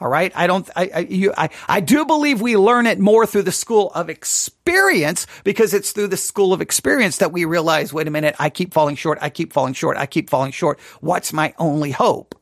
All 0.00 0.08
right. 0.08 0.32
I 0.34 0.46
don't, 0.46 0.68
I, 0.74 0.90
I, 0.94 0.98
you, 1.00 1.34
I, 1.36 1.50
I 1.68 1.80
do 1.80 2.06
believe 2.06 2.40
we 2.40 2.56
learn 2.56 2.86
it 2.86 2.98
more 2.98 3.26
through 3.26 3.42
the 3.42 3.52
school 3.52 3.90
of 3.94 4.08
experience 4.08 5.26
because 5.44 5.74
it's 5.74 5.92
through 5.92 6.08
the 6.08 6.16
school 6.16 6.52
of 6.54 6.62
experience 6.62 7.18
that 7.18 7.32
we 7.32 7.44
realize, 7.44 7.92
wait 7.92 8.08
a 8.08 8.10
minute, 8.10 8.34
I 8.38 8.48
keep 8.48 8.72
falling 8.72 8.96
short. 8.96 9.18
I 9.20 9.28
keep 9.28 9.52
falling 9.52 9.74
short. 9.74 9.98
I 9.98 10.06
keep 10.06 10.30
falling 10.30 10.52
short. 10.52 10.80
What's 11.00 11.32
my 11.32 11.54
only 11.58 11.90
hope? 11.90 12.39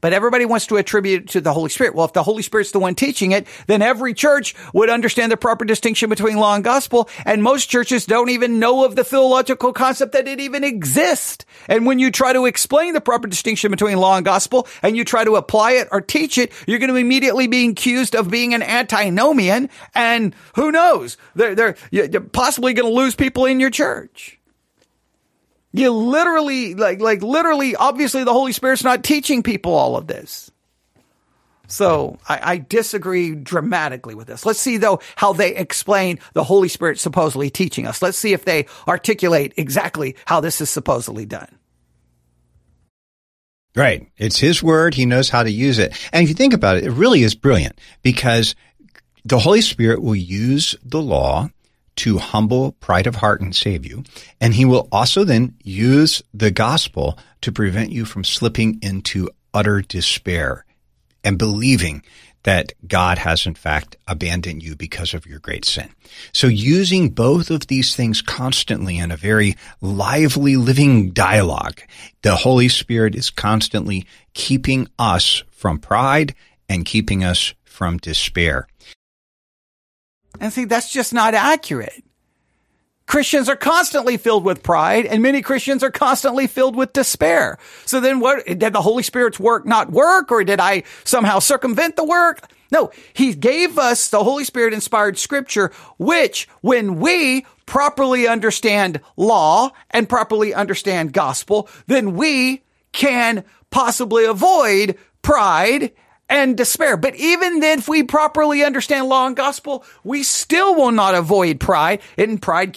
But 0.00 0.12
everybody 0.12 0.44
wants 0.44 0.66
to 0.68 0.76
attribute 0.76 1.22
it 1.22 1.28
to 1.30 1.40
the 1.40 1.52
Holy 1.52 1.68
Spirit. 1.68 1.94
Well, 1.94 2.06
if 2.06 2.12
the 2.12 2.22
Holy 2.22 2.42
Spirit's 2.42 2.70
the 2.70 2.78
one 2.78 2.94
teaching 2.94 3.32
it, 3.32 3.46
then 3.66 3.82
every 3.82 4.14
church 4.14 4.54
would 4.72 4.90
understand 4.90 5.32
the 5.32 5.36
proper 5.36 5.64
distinction 5.64 6.08
between 6.08 6.36
law 6.36 6.54
and 6.54 6.62
gospel. 6.62 7.08
And 7.24 7.42
most 7.42 7.66
churches 7.66 8.06
don't 8.06 8.30
even 8.30 8.58
know 8.58 8.84
of 8.84 8.96
the 8.96 9.04
theological 9.04 9.72
concept 9.72 10.12
that 10.12 10.28
it 10.28 10.40
even 10.40 10.64
exists. 10.64 11.44
And 11.68 11.86
when 11.86 11.98
you 11.98 12.10
try 12.10 12.32
to 12.32 12.46
explain 12.46 12.94
the 12.94 13.00
proper 13.00 13.26
distinction 13.26 13.70
between 13.70 13.98
law 13.98 14.16
and 14.16 14.24
gospel 14.24 14.68
and 14.82 14.96
you 14.96 15.04
try 15.04 15.24
to 15.24 15.36
apply 15.36 15.72
it 15.72 15.88
or 15.90 16.00
teach 16.00 16.38
it, 16.38 16.52
you're 16.66 16.78
going 16.78 16.90
to 16.90 16.96
immediately 16.96 17.46
be 17.46 17.68
accused 17.68 18.14
of 18.14 18.30
being 18.30 18.54
an 18.54 18.62
antinomian. 18.62 19.68
And 19.94 20.34
who 20.54 20.70
knows? 20.70 21.16
They're, 21.34 21.54
they're, 21.54 21.76
you're 21.90 22.20
possibly 22.20 22.72
going 22.72 22.88
to 22.88 22.94
lose 22.94 23.14
people 23.14 23.44
in 23.44 23.60
your 23.60 23.70
church. 23.70 24.37
You 25.72 25.92
literally, 25.92 26.74
like, 26.74 27.00
like 27.00 27.22
literally, 27.22 27.76
obviously 27.76 28.24
the 28.24 28.32
Holy 28.32 28.52
Spirit's 28.52 28.84
not 28.84 29.04
teaching 29.04 29.42
people 29.42 29.74
all 29.74 29.96
of 29.96 30.06
this. 30.06 30.50
So 31.68 32.18
I, 32.26 32.40
I, 32.42 32.56
disagree 32.56 33.34
dramatically 33.34 34.14
with 34.14 34.26
this. 34.26 34.46
Let's 34.46 34.58
see 34.58 34.78
though 34.78 35.00
how 35.16 35.34
they 35.34 35.54
explain 35.54 36.18
the 36.32 36.42
Holy 36.42 36.68
Spirit 36.68 36.98
supposedly 36.98 37.50
teaching 37.50 37.86
us. 37.86 38.00
Let's 38.00 38.16
see 38.16 38.32
if 38.32 38.46
they 38.46 38.66
articulate 38.88 39.52
exactly 39.58 40.16
how 40.24 40.40
this 40.40 40.62
is 40.62 40.70
supposedly 40.70 41.26
done. 41.26 41.48
Right. 43.76 44.10
It's 44.16 44.38
his 44.38 44.62
word. 44.62 44.94
He 44.94 45.04
knows 45.04 45.28
how 45.28 45.42
to 45.42 45.50
use 45.50 45.78
it. 45.78 45.92
And 46.10 46.22
if 46.22 46.30
you 46.30 46.34
think 46.34 46.54
about 46.54 46.78
it, 46.78 46.84
it 46.84 46.90
really 46.90 47.22
is 47.22 47.34
brilliant 47.34 47.78
because 48.02 48.56
the 49.26 49.38
Holy 49.38 49.60
Spirit 49.60 50.00
will 50.00 50.16
use 50.16 50.74
the 50.82 51.02
law 51.02 51.50
to 51.98 52.18
humble 52.18 52.72
pride 52.72 53.06
of 53.06 53.16
heart 53.16 53.40
and 53.40 53.54
save 53.54 53.84
you. 53.84 54.04
And 54.40 54.54
he 54.54 54.64
will 54.64 54.88
also 54.92 55.24
then 55.24 55.54
use 55.62 56.22
the 56.32 56.50
gospel 56.50 57.18
to 57.42 57.52
prevent 57.52 57.90
you 57.90 58.04
from 58.04 58.24
slipping 58.24 58.78
into 58.82 59.28
utter 59.52 59.82
despair 59.82 60.64
and 61.24 61.38
believing 61.38 62.02
that 62.44 62.72
God 62.86 63.18
has 63.18 63.46
in 63.46 63.54
fact 63.54 63.96
abandoned 64.06 64.62
you 64.62 64.76
because 64.76 65.12
of 65.12 65.26
your 65.26 65.40
great 65.40 65.64
sin. 65.64 65.90
So 66.32 66.46
using 66.46 67.10
both 67.10 67.50
of 67.50 67.66
these 67.66 67.96
things 67.96 68.22
constantly 68.22 68.96
in 68.96 69.10
a 69.10 69.16
very 69.16 69.56
lively 69.80 70.56
living 70.56 71.10
dialogue, 71.10 71.82
the 72.22 72.36
Holy 72.36 72.68
Spirit 72.68 73.16
is 73.16 73.30
constantly 73.30 74.06
keeping 74.34 74.88
us 74.98 75.42
from 75.50 75.78
pride 75.78 76.34
and 76.68 76.86
keeping 76.86 77.24
us 77.24 77.54
from 77.64 77.98
despair. 77.98 78.68
And 80.40 80.52
see, 80.52 80.64
that's 80.64 80.92
just 80.92 81.12
not 81.12 81.34
accurate. 81.34 82.04
Christians 83.06 83.48
are 83.48 83.56
constantly 83.56 84.18
filled 84.18 84.44
with 84.44 84.62
pride 84.62 85.06
and 85.06 85.22
many 85.22 85.40
Christians 85.40 85.82
are 85.82 85.90
constantly 85.90 86.46
filled 86.46 86.76
with 86.76 86.92
despair. 86.92 87.58
So 87.86 88.00
then 88.00 88.20
what, 88.20 88.44
did 88.46 88.74
the 88.74 88.82
Holy 88.82 89.02
Spirit's 89.02 89.40
work 89.40 89.64
not 89.64 89.90
work 89.90 90.30
or 90.30 90.44
did 90.44 90.60
I 90.60 90.82
somehow 91.04 91.38
circumvent 91.38 91.96
the 91.96 92.04
work? 92.04 92.42
No, 92.70 92.90
he 93.14 93.34
gave 93.34 93.78
us 93.78 94.08
the 94.08 94.22
Holy 94.22 94.44
Spirit 94.44 94.74
inspired 94.74 95.16
scripture, 95.16 95.72
which 95.96 96.48
when 96.60 97.00
we 97.00 97.46
properly 97.64 98.28
understand 98.28 99.00
law 99.16 99.70
and 99.90 100.06
properly 100.06 100.52
understand 100.52 101.14
gospel, 101.14 101.66
then 101.86 102.14
we 102.14 102.62
can 102.92 103.42
possibly 103.70 104.26
avoid 104.26 104.98
pride 105.22 105.92
and 106.28 106.56
despair. 106.56 106.96
But 106.96 107.14
even 107.16 107.60
then, 107.60 107.78
if 107.78 107.88
we 107.88 108.02
properly 108.02 108.62
understand 108.64 109.08
law 109.08 109.26
and 109.26 109.36
gospel, 109.36 109.84
we 110.04 110.22
still 110.22 110.74
will 110.74 110.92
not 110.92 111.14
avoid 111.14 111.60
pride. 111.60 112.00
And 112.16 112.40
pride, 112.40 112.76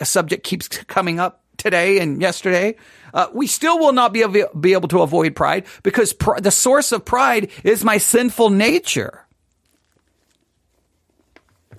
a 0.00 0.04
subject 0.04 0.44
keeps 0.44 0.68
coming 0.68 1.18
up 1.18 1.42
today 1.56 1.98
and 1.98 2.20
yesterday. 2.20 2.76
Uh, 3.14 3.28
we 3.32 3.46
still 3.46 3.78
will 3.78 3.92
not 3.92 4.12
be, 4.12 4.24
be 4.58 4.72
able 4.72 4.88
to 4.88 5.02
avoid 5.02 5.36
pride 5.36 5.66
because 5.82 6.12
pr- 6.12 6.40
the 6.40 6.50
source 6.50 6.92
of 6.92 7.04
pride 7.04 7.50
is 7.62 7.84
my 7.84 7.98
sinful 7.98 8.50
nature. 8.50 9.21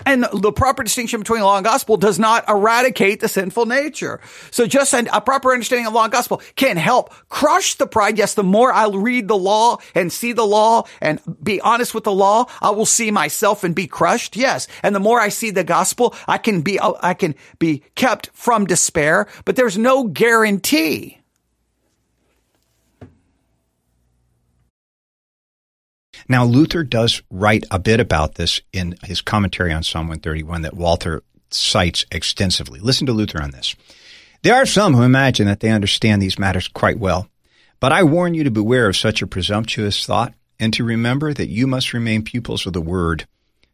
And 0.06 0.26
the 0.34 0.52
proper 0.52 0.84
distinction 0.84 1.20
between 1.20 1.42
law 1.42 1.58
and 1.58 1.66
gospel 1.66 1.98
does 1.98 2.20
not 2.20 2.48
eradicate 2.50 3.20
the 3.20 3.28
sinful 3.28 3.66
nature. 3.66 4.20
So 4.52 4.68
just 4.68 4.94
a 4.94 5.22
proper 5.22 5.52
understanding 5.52 5.88
of 5.88 5.94
law 5.94 6.04
and 6.04 6.12
gospel 6.12 6.42
can 6.56 6.78
help 6.78 7.14
crush 7.30 7.76
the 7.76 7.88
pride. 7.88 8.18
Yes, 8.18 8.34
the 8.34 8.44
more 8.44 8.72
I 8.72 8.88
read 8.88 9.28
the 9.28 9.38
law 9.38 9.78
and 9.96 10.12
see 10.12 10.34
the 10.34 10.46
law 10.46 10.86
and 11.02 11.20
be 11.42 11.62
honest 11.62 11.96
with 11.96 12.04
the 12.04 12.12
law, 12.12 12.46
I 12.62 12.72
will 12.72 12.86
see 12.86 13.12
myself 13.12 13.64
and 13.64 13.74
be 13.74 13.88
crushed. 13.88 14.36
Yes. 14.36 14.68
And 14.84 14.96
the 14.96 15.00
more 15.00 15.20
I 15.20 15.30
see 15.30 15.52
the 15.52 15.64
gospel, 15.64 16.16
I 16.28 16.38
can 16.38 16.62
be, 16.62 16.80
I 16.82 17.14
can 17.14 17.36
be 17.60 17.84
kept 17.96 18.30
from 18.34 18.66
despair, 18.66 19.28
but 19.46 19.56
there's 19.56 19.78
no 19.78 20.06
guarantee. 20.06 21.23
Now, 26.28 26.46
Luther 26.46 26.84
does 26.84 27.22
write 27.30 27.66
a 27.72 27.80
bit 27.80 28.00
about 28.00 28.36
this 28.36 28.62
in 28.72 28.96
his 29.04 29.22
commentary 29.22 29.74
on 29.74 29.84
Psalm 29.84 30.08
131 30.08 30.62
that 30.62 30.76
Walther 30.76 31.24
cites 31.52 32.06
extensively. 32.12 32.80
Listen 32.80 33.08
to 33.08 33.14
Luther 33.14 33.42
on 33.42 33.52
this. 33.52 33.76
There 34.42 34.56
are 34.56 34.66
some 34.66 34.94
who 34.94 35.04
imagine 35.04 35.48
that 35.48 35.60
they 35.60 35.70
understand 35.70 36.22
these 36.22 36.40
matters 36.40 36.68
quite 36.68 37.00
well, 37.00 37.28
but 37.80 37.92
I 37.92 38.04
warn 38.04 38.34
you 38.34 38.44
to 38.44 38.52
beware 38.52 38.88
of 38.88 38.98
such 38.98 39.22
a 39.22 39.28
presumptuous 39.28 40.06
thought 40.06 40.34
and 40.60 40.74
to 40.74 40.84
remember 40.84 41.34
that 41.34 41.50
you 41.50 41.68
must 41.68 41.94
remain 41.94 42.24
pupils 42.24 42.66
of 42.66 42.74
the 42.74 42.82
Word. 42.82 43.28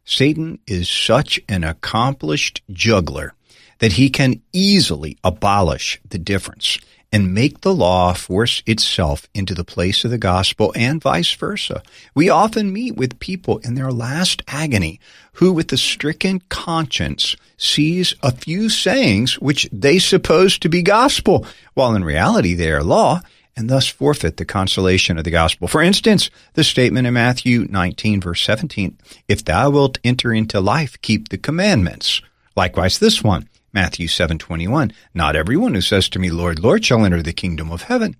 Satan 0.04 0.58
is 0.66 0.88
such 0.88 1.40
an 1.48 1.64
accomplished 1.64 2.62
juggler 2.70 3.34
that 3.78 3.92
he 3.92 4.10
can 4.10 4.42
easily 4.52 5.16
abolish 5.24 6.00
the 6.08 6.18
difference 6.18 6.78
and 7.12 7.34
make 7.34 7.60
the 7.60 7.74
law 7.74 8.12
force 8.12 8.62
itself 8.66 9.28
into 9.34 9.54
the 9.54 9.64
place 9.64 10.04
of 10.04 10.10
the 10.10 10.18
gospel 10.18 10.72
and 10.76 11.02
vice 11.02 11.32
versa. 11.34 11.82
We 12.14 12.28
often 12.28 12.72
meet 12.72 12.96
with 12.96 13.18
people 13.18 13.58
in 13.58 13.74
their 13.74 13.90
last 13.90 14.42
agony 14.46 15.00
who 15.34 15.52
with 15.52 15.72
a 15.72 15.76
stricken 15.76 16.40
conscience 16.48 17.36
sees 17.56 18.14
a 18.22 18.32
few 18.32 18.68
sayings 18.68 19.40
which 19.40 19.68
they 19.72 19.98
suppose 19.98 20.58
to 20.58 20.68
be 20.68 20.82
gospel, 20.82 21.46
while 21.74 21.94
in 21.94 22.04
reality 22.04 22.54
they 22.54 22.70
are 22.70 22.82
law, 22.82 23.22
and 23.56 23.68
thus 23.68 23.88
forfeit 23.88 24.36
the 24.36 24.44
consolation 24.44 25.18
of 25.18 25.24
the 25.24 25.30
gospel. 25.30 25.66
For 25.68 25.82
instance, 25.82 26.30
the 26.54 26.64
statement 26.64 27.06
in 27.06 27.14
Matthew 27.14 27.66
19 27.68 28.20
verse 28.20 28.42
17, 28.42 28.96
if 29.28 29.44
thou 29.44 29.70
wilt 29.70 29.98
enter 30.04 30.32
into 30.32 30.60
life, 30.60 31.00
keep 31.02 31.28
the 31.28 31.38
commandments. 31.38 32.22
Likewise 32.56 32.98
this 32.98 33.22
one, 33.22 33.48
Matthew 33.72 34.08
7:21, 34.08 34.92
not 35.14 35.36
everyone 35.36 35.74
who 35.74 35.80
says 35.80 36.08
to 36.10 36.18
me, 36.18 36.30
Lord, 36.30 36.58
Lord, 36.58 36.84
shall 36.84 37.04
enter 37.04 37.22
the 37.22 37.32
kingdom 37.32 37.70
of 37.70 37.82
heaven. 37.82 38.16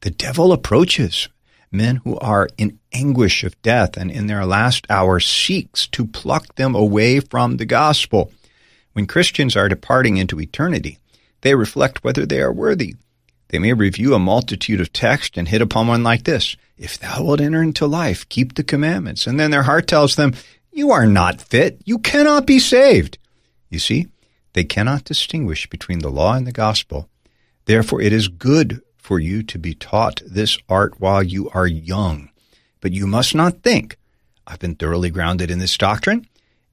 The 0.00 0.10
devil 0.10 0.52
approaches 0.52 1.28
men 1.70 1.96
who 1.96 2.18
are 2.18 2.48
in 2.56 2.78
anguish 2.92 3.44
of 3.44 3.60
death 3.62 3.96
and 3.96 4.10
in 4.10 4.26
their 4.26 4.46
last 4.46 4.86
hour 4.88 5.20
seeks 5.20 5.86
to 5.88 6.06
pluck 6.06 6.54
them 6.54 6.74
away 6.74 7.20
from 7.20 7.56
the 7.56 7.66
gospel. 7.66 8.32
When 8.94 9.06
Christians 9.06 9.56
are 9.56 9.68
departing 9.68 10.16
into 10.16 10.40
eternity, 10.40 10.98
they 11.42 11.54
reflect 11.54 12.02
whether 12.02 12.24
they 12.24 12.40
are 12.40 12.52
worthy. 12.52 12.96
They 13.48 13.58
may 13.58 13.72
review 13.72 14.14
a 14.14 14.18
multitude 14.18 14.80
of 14.80 14.92
texts 14.92 15.36
and 15.36 15.48
hit 15.48 15.62
upon 15.62 15.86
one 15.86 16.02
like 16.02 16.24
this, 16.24 16.56
if 16.76 16.98
thou 16.98 17.24
wilt 17.24 17.40
enter 17.40 17.62
into 17.62 17.86
life, 17.86 18.28
keep 18.28 18.54
the 18.54 18.62
commandments. 18.62 19.26
And 19.26 19.38
then 19.38 19.50
their 19.50 19.64
heart 19.64 19.86
tells 19.86 20.16
them, 20.16 20.34
you 20.72 20.92
are 20.92 21.06
not 21.06 21.40
fit. 21.40 21.80
You 21.84 21.98
cannot 21.98 22.46
be 22.46 22.58
saved. 22.58 23.18
You 23.68 23.78
see, 23.78 24.06
they 24.52 24.64
cannot 24.64 25.04
distinguish 25.04 25.68
between 25.68 26.00
the 26.00 26.10
law 26.10 26.34
and 26.34 26.46
the 26.46 26.52
gospel. 26.52 27.08
Therefore, 27.66 28.00
it 28.00 28.12
is 28.12 28.28
good 28.28 28.82
for 28.96 29.18
you 29.18 29.42
to 29.42 29.58
be 29.58 29.74
taught 29.74 30.22
this 30.26 30.58
art 30.68 31.00
while 31.00 31.22
you 31.22 31.50
are 31.50 31.66
young. 31.66 32.30
But 32.80 32.92
you 32.92 33.06
must 33.06 33.34
not 33.34 33.62
think, 33.62 33.96
I've 34.46 34.58
been 34.58 34.74
thoroughly 34.74 35.10
grounded 35.10 35.50
in 35.50 35.58
this 35.58 35.76
doctrine, 35.76 36.26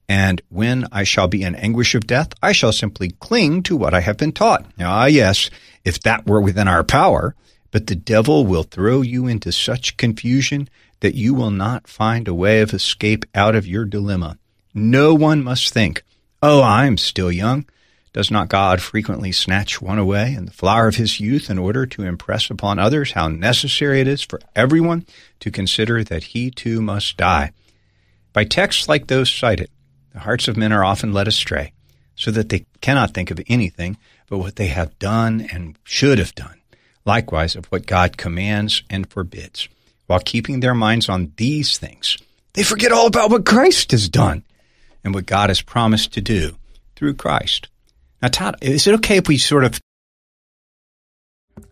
and 0.08 0.40
when 0.48 0.86
I 0.92 1.04
shall 1.04 1.28
be 1.28 1.42
in 1.42 1.54
anguish 1.54 1.94
of 1.94 2.06
death, 2.06 2.32
I 2.42 2.52
shall 2.52 2.72
simply 2.72 3.10
cling 3.10 3.62
to 3.64 3.76
what 3.76 3.94
I 3.94 4.00
have 4.00 4.16
been 4.16 4.32
taught. 4.32 4.66
Ah, 4.78 5.06
yes, 5.06 5.50
if 5.84 6.00
that 6.00 6.26
were 6.26 6.40
within 6.40 6.68
our 6.68 6.84
power, 6.84 7.34
but 7.70 7.88
the 7.88 7.96
devil 7.96 8.46
will 8.46 8.62
throw 8.62 9.02
you 9.02 9.26
into 9.26 9.50
such 9.50 9.96
confusion 9.96 10.68
that 11.00 11.14
you 11.14 11.34
will 11.34 11.50
not 11.50 11.88
find 11.88 12.28
a 12.28 12.34
way 12.34 12.60
of 12.60 12.72
escape 12.72 13.24
out 13.34 13.54
of 13.54 13.66
your 13.66 13.84
dilemma. 13.84 14.38
No 14.72 15.14
one 15.14 15.42
must 15.42 15.72
think, 15.72 16.02
oh, 16.48 16.62
I'm 16.62 16.96
still 16.96 17.32
young. 17.32 17.66
Does 18.12 18.30
not 18.30 18.48
God 18.48 18.80
frequently 18.80 19.32
snatch 19.32 19.82
one 19.82 19.98
away 19.98 20.32
in 20.32 20.44
the 20.46 20.52
flower 20.52 20.86
of 20.86 20.94
his 20.94 21.18
youth 21.18 21.50
in 21.50 21.58
order 21.58 21.86
to 21.86 22.04
impress 22.04 22.50
upon 22.50 22.78
others 22.78 23.12
how 23.12 23.26
necessary 23.26 24.00
it 24.00 24.06
is 24.06 24.22
for 24.22 24.40
everyone 24.54 25.04
to 25.40 25.50
consider 25.50 26.04
that 26.04 26.22
he 26.22 26.52
too 26.52 26.80
must 26.80 27.16
die? 27.16 27.50
By 28.32 28.44
texts 28.44 28.88
like 28.88 29.08
those 29.08 29.28
cited, 29.28 29.70
the 30.12 30.20
hearts 30.20 30.46
of 30.46 30.56
men 30.56 30.72
are 30.72 30.84
often 30.84 31.12
led 31.12 31.26
astray, 31.26 31.72
so 32.14 32.30
that 32.30 32.48
they 32.48 32.64
cannot 32.80 33.12
think 33.12 33.32
of 33.32 33.40
anything 33.48 33.96
but 34.28 34.38
what 34.38 34.54
they 34.54 34.68
have 34.68 34.96
done 35.00 35.48
and 35.52 35.76
should 35.82 36.18
have 36.18 36.34
done, 36.36 36.60
likewise 37.04 37.56
of 37.56 37.66
what 37.66 37.86
God 37.86 38.16
commands 38.16 38.84
and 38.88 39.10
forbids. 39.10 39.68
While 40.06 40.20
keeping 40.20 40.60
their 40.60 40.74
minds 40.74 41.08
on 41.08 41.32
these 41.38 41.76
things, 41.76 42.16
they 42.52 42.62
forget 42.62 42.92
all 42.92 43.08
about 43.08 43.30
what 43.30 43.44
Christ 43.44 43.90
has 43.90 44.08
done 44.08 44.44
and 45.06 45.14
what 45.14 45.24
God 45.24 45.48
has 45.48 45.62
promised 45.62 46.12
to 46.14 46.20
do 46.20 46.56
through 46.96 47.14
Christ. 47.14 47.68
Now, 48.20 48.28
Todd, 48.28 48.56
is 48.60 48.86
it 48.86 48.94
okay 48.96 49.16
if 49.16 49.28
we 49.28 49.38
sort 49.38 49.64
of 49.64 49.80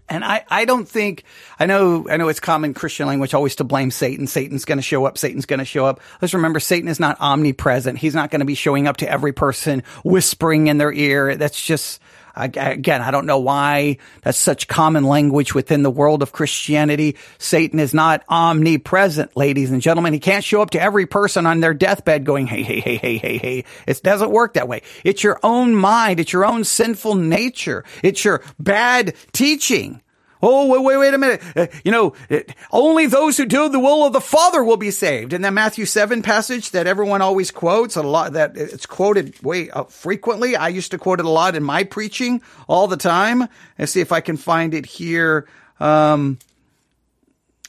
and 0.09 0.25
I, 0.25 0.44
I 0.49 0.64
don't 0.66 0.87
think, 0.87 1.25
I 1.59 1.66
know, 1.66 2.07
I 2.11 2.18
know 2.18 2.29
it's 2.29 2.40
common 2.40 2.75
Christian 2.75 3.07
language 3.07 3.35
always 3.35 3.57
to 3.57 3.64
blame 3.64 3.90
Satan. 3.90 4.27
Satan's 4.27 4.64
going 4.64 4.79
to 4.79 4.83
show 4.83 5.07
up. 5.07 5.16
Satan's 5.18 5.47
going 5.47 5.59
to 5.59 5.64
show 5.64 5.87
up. 5.87 6.01
Let's 6.20 6.35
remember 6.35 6.61
Satan 6.61 6.88
is 6.88 7.01
not 7.01 7.20
omnipresent. 7.20 7.99
He's 7.99 8.14
not 8.14 8.31
going 8.31 8.40
to 8.40 8.47
be 8.47 8.55
showing 8.55 8.87
up 8.87 8.99
to 8.99 9.11
every 9.11 9.33
person 9.33 9.83
whispering 10.05 10.66
in 10.66 10.77
their 10.79 10.92
ear. 10.92 11.37
That's 11.37 11.61
just, 11.61 12.01
Again, 12.37 13.01
I 13.01 13.11
don't 13.11 13.27
know 13.27 13.38
why 13.38 13.99
that's 14.23 14.38
such 14.38 14.68
common 14.68 15.05
language 15.05 15.55
within 15.55 15.83
the 15.83 15.90
world 15.90 16.23
of 16.23 16.33
Christianity. 16.33 17.16
Satan 17.38 17.79
is 17.79 17.94
not 17.94 18.25
omnipresent, 18.29 19.37
ladies 19.37 19.70
and 19.70 19.81
gentlemen. 19.81 20.12
He 20.12 20.20
can't 20.20 20.44
show 20.44 20.62
up 20.62 20.70
to 20.70 20.81
every 20.81 21.07
person 21.07 21.47
on 21.47 21.61
their 21.61 21.75
deathbed 21.75 22.25
going, 22.25 22.47
hey, 22.47 22.62
hey, 22.62 22.81
hey, 22.81 22.97
hey, 22.97 23.18
hey, 23.18 23.38
hey. 23.38 23.64
It 23.87 24.03
doesn't 24.03 24.31
work 24.31 24.55
that 24.55 24.68
way. 24.68 24.83
It's 25.05 25.23
your 25.23 25.38
own 25.42 25.75
mind. 25.75 26.20
It's 26.20 26.33
your 26.33 26.44
own 26.44 26.64
sinful 26.64 27.14
nature. 27.14 27.85
It's 28.03 28.25
your 28.25 28.42
bad 28.59 29.14
teaching. 29.33 30.01
Oh, 30.47 30.67
wait, 30.67 30.83
wait, 30.83 30.99
wait 30.99 31.15
a 31.15 31.19
minute. 31.19 31.43
Uh, 31.57 31.69
you 31.85 31.91
know, 31.91 32.13
it, 32.29 32.55
only 32.71 33.07
those 33.07 33.39
who 33.39 33.47
do 33.47 33.71
the 33.71 33.81
will 33.81 34.05
of 34.05 34.13
the 34.13 34.21
Father 34.21 34.63
will 34.63 34.77
be 34.77 34.91
saved. 34.91 35.33
And 35.33 35.43
that 35.43 35.55
Matthew 35.55 35.87
7 35.87 36.21
passage 36.21 36.71
that 36.73 36.87
everyone 36.87 37.23
always 37.23 37.51
quotes, 37.51 37.97
a 37.97 38.03
lot 38.03 38.35
that 38.35 38.55
it's 38.55 38.85
quoted 38.85 39.43
way 39.43 39.71
uh, 39.71 39.85
frequently. 39.85 40.55
I 40.55 40.69
used 40.69 40.91
to 40.91 40.99
quote 40.99 41.19
it 41.19 41.25
a 41.25 41.31
lot 41.31 41.57
in 41.57 41.63
my 41.63 41.83
preaching 41.85 42.43
all 42.69 42.89
the 42.89 42.99
time. 42.99 43.49
Let's 43.79 43.93
see 43.93 44.03
if 44.03 44.13
I 44.13 44.21
can 44.21 44.37
find 44.37 44.75
it 44.75 44.85
here. 44.85 45.49
Um, 45.81 46.39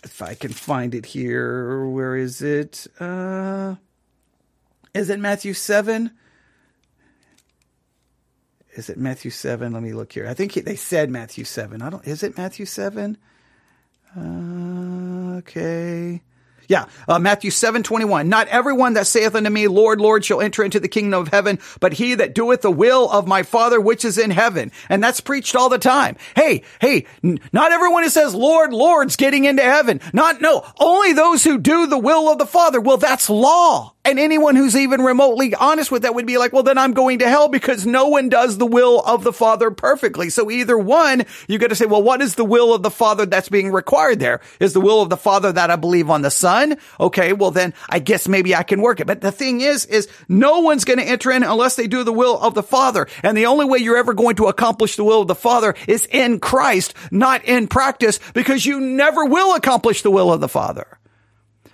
if 0.03 0.21
I 0.21 0.33
can 0.33 0.51
find 0.51 0.93
it 0.93 1.05
here, 1.05 1.85
where 1.85 2.17
is 2.17 2.41
it? 2.41 2.87
Uh, 2.99 3.75
is 4.93 5.09
it 5.09 5.19
Matthew 5.21 5.53
7? 5.53 6.11
Is 8.75 8.89
it 8.89 8.97
Matthew 8.97 9.31
7? 9.31 9.73
Let 9.73 9.81
me 9.81 9.93
look 9.93 10.13
here. 10.13 10.27
I 10.27 10.33
think 10.33 10.53
they 10.53 10.75
said 10.75 11.09
Matthew 11.09 11.45
7. 11.45 11.81
I 11.81 11.89
don't, 11.89 12.05
is 12.05 12.23
it 12.23 12.37
Matthew 12.37 12.65
7? 12.65 13.17
Uh, 14.17 15.37
okay. 15.37 16.21
Yeah, 16.67 16.85
uh, 17.07 17.19
Matthew 17.19 17.51
7, 17.51 17.83
21. 17.83 18.29
Not 18.29 18.47
everyone 18.47 18.93
that 18.93 19.07
saith 19.07 19.35
unto 19.35 19.49
me, 19.49 19.67
Lord, 19.67 20.01
Lord, 20.01 20.25
shall 20.25 20.41
enter 20.41 20.63
into 20.63 20.79
the 20.79 20.87
kingdom 20.87 21.21
of 21.21 21.27
heaven, 21.29 21.59
but 21.79 21.93
he 21.93 22.15
that 22.15 22.33
doeth 22.33 22.61
the 22.61 22.71
will 22.71 23.09
of 23.09 23.27
my 23.27 23.43
Father 23.43 23.79
which 23.79 24.03
is 24.05 24.17
in 24.17 24.31
heaven. 24.31 24.71
And 24.89 25.03
that's 25.03 25.21
preached 25.21 25.55
all 25.55 25.69
the 25.69 25.77
time. 25.77 26.17
Hey, 26.35 26.63
hey, 26.81 27.05
n- 27.23 27.39
not 27.53 27.71
everyone 27.71 28.03
who 28.03 28.09
says, 28.09 28.33
Lord, 28.33 28.73
Lord's 28.73 29.15
getting 29.15 29.45
into 29.45 29.63
heaven. 29.63 30.01
Not, 30.13 30.41
no, 30.41 30.65
only 30.79 31.13
those 31.13 31.43
who 31.43 31.57
do 31.57 31.87
the 31.87 31.97
will 31.97 32.31
of 32.31 32.37
the 32.37 32.45
Father. 32.45 32.79
Well, 32.81 32.97
that's 32.97 33.29
law. 33.29 33.93
And 34.05 34.19
anyone 34.19 34.55
who's 34.55 34.75
even 34.75 35.01
remotely 35.01 35.55
honest 35.55 35.91
with 35.91 36.03
that 36.03 36.13
would 36.13 36.27
be 36.27 36.37
like, 36.37 36.53
well, 36.53 36.61
then 36.61 36.77
I'm 36.77 36.93
going 36.93 37.19
to 37.19 37.27
hell 37.27 37.49
because 37.49 37.87
no 37.87 38.07
one 38.07 38.29
does 38.29 38.59
the 38.59 38.65
will 38.65 39.01
of 39.01 39.23
the 39.23 39.33
Father 39.33 39.71
perfectly. 39.71 40.29
So 40.29 40.51
either 40.51 40.77
one, 40.77 41.23
you 41.47 41.57
got 41.57 41.69
to 41.69 41.75
say, 41.75 41.87
well, 41.87 42.03
what 42.03 42.21
is 42.21 42.35
the 42.35 42.45
will 42.45 42.73
of 42.75 42.83
the 42.83 42.91
Father 42.91 43.25
that's 43.25 43.49
being 43.49 43.71
required 43.71 44.19
there? 44.19 44.41
Is 44.59 44.73
the 44.73 44.81
will 44.81 45.01
of 45.01 45.09
the 45.09 45.17
Father 45.17 45.51
that 45.51 45.71
I 45.71 45.75
believe 45.75 46.11
on 46.11 46.21
the 46.21 46.29
Son? 46.29 46.54
Okay, 46.99 47.33
well 47.33 47.51
then 47.51 47.73
I 47.89 47.99
guess 47.99 48.27
maybe 48.27 48.55
I 48.55 48.63
can 48.63 48.81
work 48.81 48.99
it. 48.99 49.07
But 49.07 49.21
the 49.21 49.31
thing 49.31 49.61
is, 49.61 49.85
is 49.85 50.07
no 50.27 50.59
one's 50.59 50.85
going 50.85 50.99
to 50.99 51.05
enter 51.05 51.31
in 51.31 51.43
unless 51.43 51.75
they 51.75 51.87
do 51.87 52.03
the 52.03 52.13
will 52.13 52.39
of 52.39 52.53
the 52.53 52.63
Father. 52.63 53.07
And 53.23 53.37
the 53.37 53.45
only 53.45 53.65
way 53.65 53.79
you're 53.79 53.97
ever 53.97 54.13
going 54.13 54.35
to 54.37 54.47
accomplish 54.47 54.95
the 54.95 55.03
will 55.03 55.21
of 55.21 55.27
the 55.27 55.35
Father 55.35 55.75
is 55.87 56.07
in 56.11 56.39
Christ, 56.39 56.93
not 57.11 57.43
in 57.45 57.67
practice, 57.67 58.19
because 58.33 58.65
you 58.65 58.79
never 58.79 59.25
will 59.25 59.55
accomplish 59.55 60.01
the 60.01 60.11
will 60.11 60.31
of 60.31 60.41
the 60.41 60.49
Father. 60.49 60.99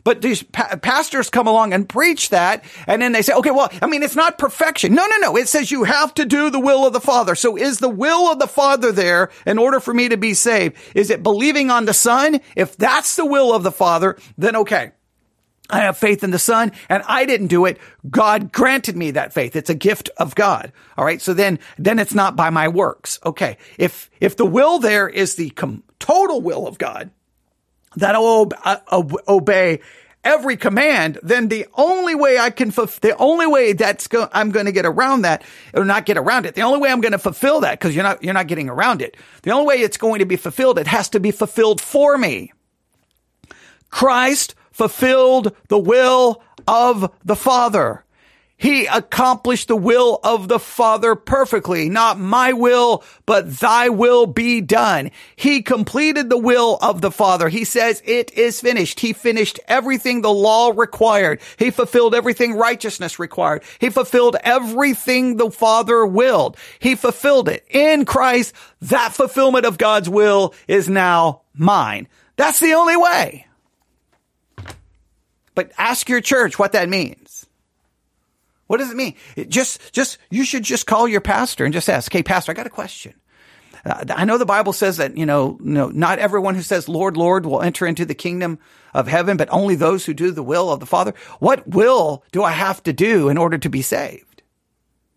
But 0.04 0.22
these 0.22 0.44
pa- 0.44 0.78
pastors 0.82 1.30
come 1.30 1.48
along 1.48 1.74
and 1.74 1.88
preach 1.88 2.30
that, 2.30 2.64
and 2.88 3.02
then 3.02 3.12
they 3.12 3.22
say, 3.22 3.34
okay, 3.34 3.52
well, 3.52 3.72
I 3.82 3.88
mean, 3.88 4.04
it's 4.04 4.16
not 4.16 4.38
perfection. 4.38 4.94
No, 4.94 5.06
no, 5.06 5.18
no. 5.18 5.38
It 5.38 5.48
says 5.48 5.72
you 5.72 5.84
have 5.84 6.14
to 6.16 6.26
do 6.26 6.50
the 6.50 6.60
will 6.60 6.86
of 6.86 6.94
the 6.94 7.00
Father. 7.00 7.36
So 7.36 7.58
is 7.58 7.80
the 7.80 7.90
will 7.90 8.32
of 8.32 8.40
the 8.40 8.48
Father 8.48 8.92
there 8.92 9.30
in 9.46 9.58
order 9.58 9.80
for 9.80 9.94
me 9.94 10.10
to 10.10 10.18
be 10.18 10.34
saved? 10.34 10.76
Is 10.96 11.10
it 11.10 11.24
believing 11.24 11.70
on 11.70 11.86
the 11.86 11.94
Son? 11.94 12.40
If 12.56 12.78
that's 12.78 13.16
the 13.16 13.26
will 13.26 13.54
of 13.54 13.64
the 13.64 13.72
Father, 13.72 14.18
then 14.38 14.56
okay. 14.56 14.92
I 15.70 15.80
have 15.80 15.98
faith 15.98 16.24
in 16.24 16.32
the 16.32 16.40
Son 16.40 16.74
and 16.90 17.02
I 17.08 17.26
didn't 17.26 17.48
do 17.48 17.66
it. 17.66 17.78
God 18.10 18.52
granted 18.52 18.98
me 18.98 19.12
that 19.12 19.34
faith. 19.34 19.56
It's 19.56 19.70
a 19.70 19.76
gift 19.76 20.10
of 20.18 20.36
God. 20.36 20.74
All 20.98 21.06
right. 21.06 21.22
So 21.22 21.34
then, 21.34 21.60
then 21.78 21.98
it's 21.98 22.14
not 22.14 22.36
by 22.36 22.50
my 22.50 22.68
works. 22.68 23.20
Okay. 23.26 23.58
If, 23.78 24.10
if 24.20 24.36
the 24.36 24.46
will 24.46 24.80
there 24.80 25.08
is 25.08 25.36
the 25.36 25.52
com- 25.52 25.84
total 25.98 26.42
will 26.42 26.68
of 26.68 26.78
God, 26.78 27.12
that 27.95 28.15
I'll 28.15 28.49
uh, 28.63 28.77
obey 29.27 29.82
every 30.23 30.56
command, 30.56 31.19
then 31.23 31.47
the 31.47 31.65
only 31.73 32.15
way 32.15 32.38
I 32.38 32.49
can, 32.49 32.69
the 32.69 33.15
only 33.17 33.47
way 33.47 33.73
that's 33.73 34.08
go, 34.08 34.30
I'm 34.32 34.51
going 34.51 34.65
to 34.65 34.71
get 34.71 34.86
around 34.86 35.23
that 35.23 35.43
or 35.73 35.84
not 35.84 36.06
get 36.06 36.17
around 36.17 36.45
it. 36.45 36.56
The 36.56 36.62
only 36.62 36.80
way 36.80 36.91
I'm 36.91 37.01
going 37.01 37.12
to 37.13 37.17
fulfill 37.17 37.62
that 37.62 37.80
because 37.80 37.95
you're 37.95 38.04
not, 38.04 38.23
you're 38.23 38.34
not 38.34 38.47
getting 38.47 38.69
around 38.69 39.01
it. 39.01 39.17
The 39.43 39.51
only 39.51 39.65
way 39.65 39.82
it's 39.82 39.97
going 39.97 40.19
to 40.19 40.25
be 40.25 40.36
fulfilled, 40.36 40.77
it 40.77 40.88
has 40.88 41.10
to 41.10 41.19
be 41.19 41.32
fulfilled 41.32 41.82
for 41.82 42.17
me. 42.17 42.51
Christ 43.89 44.56
fulfilled 44.71 45.56
the 45.67 45.80
will 45.80 46.43
of 46.67 47.12
the 47.25 47.36
Father. 47.36 48.06
He 48.62 48.86
accomplished 48.86 49.69
the 49.69 49.76
will 49.76 50.19
of 50.24 50.47
the 50.47 50.60
Father 50.60 51.15
perfectly. 51.15 51.89
Not 51.89 52.19
my 52.19 52.54
will, 52.54 53.04
but 53.26 53.58
thy 53.58 53.89
will 53.89 54.28
be 54.28 54.62
done. 54.62 55.10
He 55.36 55.63
completed 55.63 56.30
the 56.30 56.38
will 56.38 56.78
of 56.80 57.02
the 57.02 57.10
Father. 57.10 57.50
He 57.50 57.65
says 57.65 58.04
it 58.06 58.32
is 58.34 58.62
finished. 58.62 59.00
He 59.00 59.13
finished 59.13 59.60
everything 59.67 60.21
the 60.21 60.32
law 60.32 60.71
required. 60.76 61.41
He 61.58 61.71
fulfilled 61.71 62.13
everything 62.13 62.54
righteousness 62.54 63.17
required. 63.17 63.63
He 63.80 63.89
fulfilled 63.89 64.36
everything 64.43 65.38
the 65.38 65.50
Father 65.50 66.06
willed. 66.06 66.56
He 66.78 66.93
fulfilled 66.93 67.50
it 67.50 67.65
in 67.67 68.06
Christ. 68.06 68.54
That 68.80 69.12
fulfillment 69.12 69.65
of 69.65 69.80
God's 69.80 70.08
will 70.08 70.54
is 70.67 70.88
now 70.88 71.41
mine. 71.56 72.08
That's 72.36 72.60
the 72.60 72.74
only 72.74 72.95
way. 72.95 73.47
But 75.56 75.71
ask 75.80 76.08
your 76.08 76.21
church 76.21 76.60
what 76.60 76.74
that 76.74 76.89
means. 76.89 77.20
What 78.71 78.79
does 78.79 78.89
it 78.89 78.95
mean? 78.95 79.15
It 79.36 79.49
just, 79.49 79.91
just, 79.91 80.17
you 80.29 80.45
should 80.45 80.63
just 80.63 80.88
call 80.88 81.05
your 81.05 81.19
pastor 81.19 81.65
and 81.65 81.73
just 81.73 81.89
ask, 81.89 82.10
Hey, 82.10 82.23
pastor, 82.23 82.53
I 82.53 82.55
got 82.55 82.67
a 82.67 82.69
question. 82.69 83.13
Uh, 83.84 84.05
I 84.07 84.23
know 84.23 84.38
the 84.38 84.45
Bible 84.45 84.71
says 84.71 84.95
that, 84.95 85.17
you 85.17 85.25
know, 85.25 85.57
no, 85.60 85.89
not 85.89 86.19
everyone 86.19 86.55
who 86.55 86.62
says, 86.62 86.88
Lord, 86.88 87.17
Lord 87.17 87.45
will 87.45 87.62
enter 87.62 87.86
into 87.86 88.05
the 88.05 88.15
kingdom 88.15 88.60
of 88.93 89.10
heaven, 89.10 89.36
but 89.36 89.49
only 89.51 89.75
those 89.75 90.05
who 90.05 90.13
do 90.13 90.31
the 90.31 90.41
will 90.41 90.71
of 90.71 90.79
the 90.79 90.86
Father. 90.86 91.13
What 91.39 91.67
will 91.67 92.23
do 92.31 92.43
I 92.43 92.51
have 92.51 92.81
to 92.84 92.93
do 92.93 93.27
in 93.27 93.38
order 93.38 93.57
to 93.57 93.69
be 93.69 93.81
saved? 93.81 94.41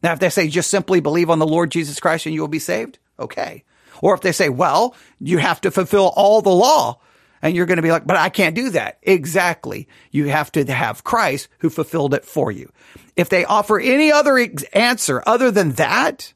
Now, 0.03 0.15
if 0.15 0.19
they 0.19 0.31
say 0.31 0.49
just 0.49 0.69
simply 0.69 0.99
believe 0.99 1.31
on 1.31 1.39
the 1.39 1.47
Lord 1.47 1.71
Jesus 1.71 2.01
Christ 2.01 2.27
and 2.27 2.35
you 2.35 2.41
will 2.41 2.49
be 2.49 2.59
saved, 2.59 2.99
okay. 3.21 3.63
Or 4.03 4.17
if 4.17 4.21
they 4.21 4.33
say, 4.33 4.49
well, 4.49 4.97
you 5.21 5.39
have 5.39 5.61
to 5.61 5.71
fulfill 5.71 6.13
all 6.17 6.43
the 6.43 6.51
law 6.51 6.99
and 7.45 7.55
you're 7.55 7.67
going 7.67 7.77
to 7.77 7.83
be 7.83 7.91
like, 7.91 8.07
but 8.07 8.17
I 8.17 8.31
can't 8.31 8.55
do 8.55 8.71
that. 8.71 8.99
Exactly. 9.03 9.87
You 10.11 10.29
have 10.29 10.51
to 10.53 10.65
have 10.65 11.05
Christ 11.05 11.49
who 11.59 11.69
fulfilled 11.69 12.15
it 12.15 12.25
for 12.25 12.51
you. 12.51 12.73
If 13.17 13.29
they 13.29 13.45
offer 13.45 13.79
any 13.79 14.11
other 14.11 14.39
ex- 14.39 14.63
answer 14.73 15.23
other 15.27 15.51
than 15.51 15.73
that, 15.73 16.33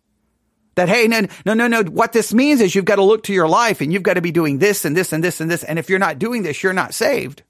that, 0.75 0.91
hey, 0.91 1.09
no, 1.09 1.23
no, 1.47 1.55
no, 1.55 1.67
no, 1.67 1.83
what 1.85 2.13
this 2.13 2.35
means 2.35 2.61
is 2.61 2.75
you've 2.75 2.85
got 2.85 2.97
to 2.97 3.03
look 3.03 3.23
to 3.25 3.33
your 3.33 3.49
life 3.49 3.81
and 3.81 3.91
you've 3.91 4.03
got 4.03 4.15
to 4.15 4.21
be 4.21 4.31
doing 4.31 4.59
this 4.59 4.85
and 4.85 4.95
this 4.95 5.15
and 5.15 5.25
this 5.25 5.41
and 5.41 5.51
this. 5.51 5.65
And 5.65 5.79
if 5.79 5.89
you're 5.89 5.99
not 5.99 6.19
doing 6.19 6.43
this, 6.43 6.63
you're 6.63 6.75
not 6.75 6.93
saved. 6.93 7.43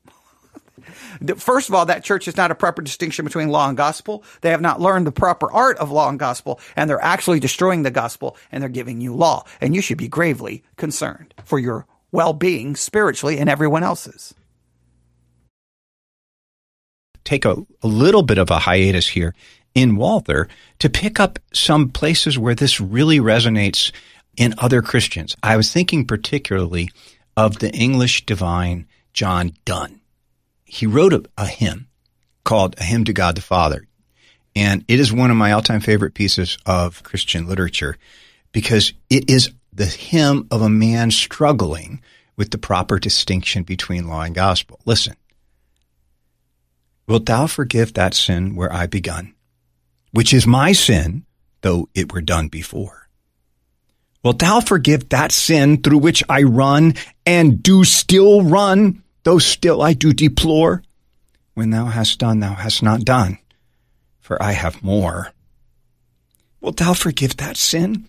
First 1.36 1.68
of 1.68 1.74
all, 1.74 1.86
that 1.86 2.04
church 2.04 2.28
is 2.28 2.36
not 2.36 2.52
a 2.52 2.54
proper 2.54 2.80
distinction 2.80 3.24
between 3.24 3.48
law 3.48 3.68
and 3.68 3.76
gospel. 3.76 4.22
They 4.40 4.50
have 4.50 4.60
not 4.60 4.80
learned 4.80 5.04
the 5.04 5.12
proper 5.12 5.50
art 5.50 5.78
of 5.78 5.90
law 5.90 6.08
and 6.08 6.18
gospel, 6.18 6.60
and 6.76 6.88
they're 6.88 7.02
actually 7.02 7.40
destroying 7.40 7.82
the 7.82 7.90
gospel 7.90 8.36
and 8.52 8.62
they're 8.62 8.70
giving 8.70 9.00
you 9.00 9.16
law. 9.16 9.44
And 9.60 9.74
you 9.74 9.82
should 9.82 9.98
be 9.98 10.06
gravely 10.06 10.62
concerned 10.76 11.34
for 11.44 11.58
your 11.58 11.88
well 12.12 12.32
being 12.32 12.76
spiritually 12.76 13.38
and 13.38 13.48
everyone 13.48 13.82
else's. 13.82 14.34
Take 17.24 17.44
a, 17.44 17.56
a 17.82 17.86
little 17.86 18.22
bit 18.22 18.38
of 18.38 18.50
a 18.50 18.60
hiatus 18.60 19.08
here 19.08 19.34
in 19.74 19.96
Walther 19.96 20.48
to 20.78 20.88
pick 20.88 21.20
up 21.20 21.38
some 21.52 21.90
places 21.90 22.38
where 22.38 22.54
this 22.54 22.80
really 22.80 23.18
resonates 23.18 23.92
in 24.36 24.54
other 24.58 24.80
Christians. 24.80 25.36
I 25.42 25.56
was 25.56 25.72
thinking 25.72 26.06
particularly 26.06 26.90
of 27.36 27.58
the 27.58 27.70
English 27.72 28.24
divine 28.24 28.86
John 29.12 29.52
Donne. 29.64 30.00
He 30.64 30.86
wrote 30.86 31.12
a, 31.12 31.24
a 31.36 31.46
hymn 31.46 31.88
called 32.44 32.76
A 32.78 32.84
Hymn 32.84 33.04
to 33.04 33.12
God 33.12 33.34
the 33.34 33.42
Father. 33.42 33.86
And 34.56 34.84
it 34.88 34.98
is 34.98 35.12
one 35.12 35.30
of 35.30 35.36
my 35.36 35.52
all 35.52 35.62
time 35.62 35.80
favorite 35.80 36.14
pieces 36.14 36.56
of 36.64 37.02
Christian 37.02 37.46
literature 37.46 37.96
because 38.52 38.92
it 39.10 39.28
is 39.28 39.50
the 39.78 39.86
hymn 39.86 40.46
of 40.50 40.60
a 40.60 40.68
man 40.68 41.08
struggling 41.08 42.02
with 42.36 42.50
the 42.50 42.58
proper 42.58 42.98
distinction 42.98 43.62
between 43.62 44.08
law 44.08 44.22
and 44.22 44.34
gospel. 44.34 44.80
Listen. 44.84 45.14
Wilt 47.06 47.26
thou 47.26 47.46
forgive 47.46 47.94
that 47.94 48.12
sin 48.12 48.56
where 48.56 48.72
I 48.72 48.86
begun, 48.86 49.34
which 50.10 50.34
is 50.34 50.46
my 50.48 50.72
sin, 50.72 51.24
though 51.62 51.88
it 51.94 52.12
were 52.12 52.20
done 52.20 52.48
before? 52.48 53.08
Wilt 54.24 54.40
thou 54.40 54.60
forgive 54.60 55.08
that 55.10 55.30
sin 55.30 55.80
through 55.80 55.98
which 55.98 56.24
I 56.28 56.42
run 56.42 56.94
and 57.24 57.62
do 57.62 57.84
still 57.84 58.42
run, 58.42 59.04
though 59.22 59.38
still 59.38 59.80
I 59.80 59.92
do 59.92 60.12
deplore? 60.12 60.82
When 61.54 61.70
thou 61.70 61.86
hast 61.86 62.18
done, 62.18 62.40
thou 62.40 62.54
hast 62.54 62.82
not 62.82 63.04
done, 63.04 63.38
for 64.18 64.42
I 64.42 64.52
have 64.52 64.82
more. 64.82 65.32
Wilt 66.60 66.78
thou 66.78 66.94
forgive 66.94 67.36
that 67.36 67.56
sin 67.56 68.08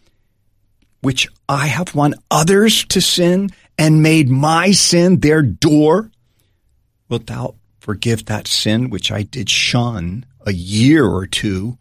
which 1.01 1.27
I 1.47 1.67
have 1.67 1.95
won 1.95 2.15
others 2.29 2.85
to 2.85 3.01
sin 3.01 3.49
and 3.77 4.03
made 4.03 4.29
my 4.29 4.71
sin 4.71 5.19
their 5.19 5.41
door? 5.41 6.12
Wilt 7.07 7.27
thou 7.27 7.55
forgive 7.79 8.25
that 8.25 8.47
sin 8.47 8.89
which 8.89 9.12
I 9.12 9.23
did 9.23 9.49
shun 9.49 10.25
a 10.45 10.51
year 10.51 11.05
or 11.05 11.25
two, 11.25 11.77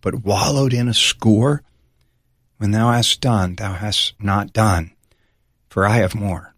but 0.00 0.24
wallowed 0.24 0.72
in 0.72 0.88
a 0.88 0.94
score? 0.94 1.62
When 2.56 2.70
thou 2.70 2.92
hast 2.92 3.20
done, 3.20 3.56
thou 3.56 3.74
hast 3.74 4.14
not 4.20 4.52
done, 4.52 4.92
for 5.68 5.86
I 5.86 5.96
have 5.98 6.14
more. 6.14 6.54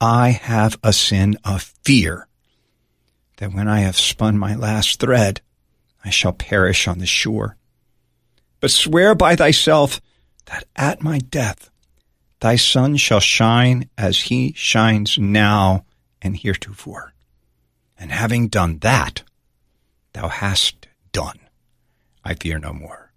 I 0.00 0.30
have 0.30 0.78
a 0.82 0.92
sin 0.92 1.36
of 1.44 1.72
fear, 1.84 2.26
that 3.36 3.52
when 3.52 3.68
I 3.68 3.80
have 3.80 3.96
spun 3.96 4.36
my 4.36 4.56
last 4.56 4.98
thread, 4.98 5.40
I 6.04 6.10
shall 6.10 6.32
perish 6.32 6.88
on 6.88 6.98
the 6.98 7.06
shore. 7.06 7.56
But 8.58 8.72
swear 8.72 9.14
by 9.14 9.36
thyself 9.36 10.00
that 10.46 10.64
at 10.76 11.02
my 11.02 11.18
death 11.18 11.70
thy 12.40 12.56
sun 12.56 12.96
shall 12.96 13.20
shine 13.20 13.88
as 13.96 14.22
he 14.22 14.52
shines 14.54 15.16
now 15.16 15.84
and 16.20 16.36
heretofore. 16.36 17.12
And 17.98 18.10
having 18.10 18.48
done 18.48 18.78
that, 18.78 19.22
thou 20.12 20.28
hast 20.28 20.88
done. 21.12 21.38
I 22.24 22.34
fear 22.34 22.58
no 22.58 22.72
more. 22.72 23.12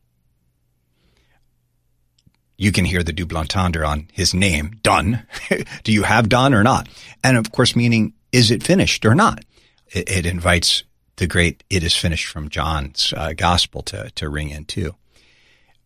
You 2.58 2.72
can 2.72 2.86
hear 2.86 3.04
the 3.04 3.14
double 3.14 3.38
entendre 3.38 3.86
on 3.86 4.08
his 4.14 4.34
name, 4.34 4.80
done. 4.82 5.26
Do 5.84 5.92
you 5.92 6.04
have 6.04 6.30
done 6.30 6.54
or 6.54 6.64
not? 6.64 6.88
And 7.24 7.36
of 7.36 7.52
course, 7.52 7.76
meaning, 7.76 8.14
is 8.32 8.52
it 8.52 8.64
finished 8.64 9.06
or 9.06 9.16
not? 9.16 9.44
It, 9.88 10.10
it 10.10 10.26
invites 10.26 10.84
the 11.18 11.28
great 11.28 11.64
"It 11.70 11.84
is 11.84 11.96
finished" 11.96 12.28
from 12.28 12.50
John's 12.50 13.14
uh, 13.16 13.34
Gospel 13.34 13.82
to 13.84 14.10
to 14.12 14.30
ring 14.30 14.52
in 14.52 14.66
too. 14.66 14.96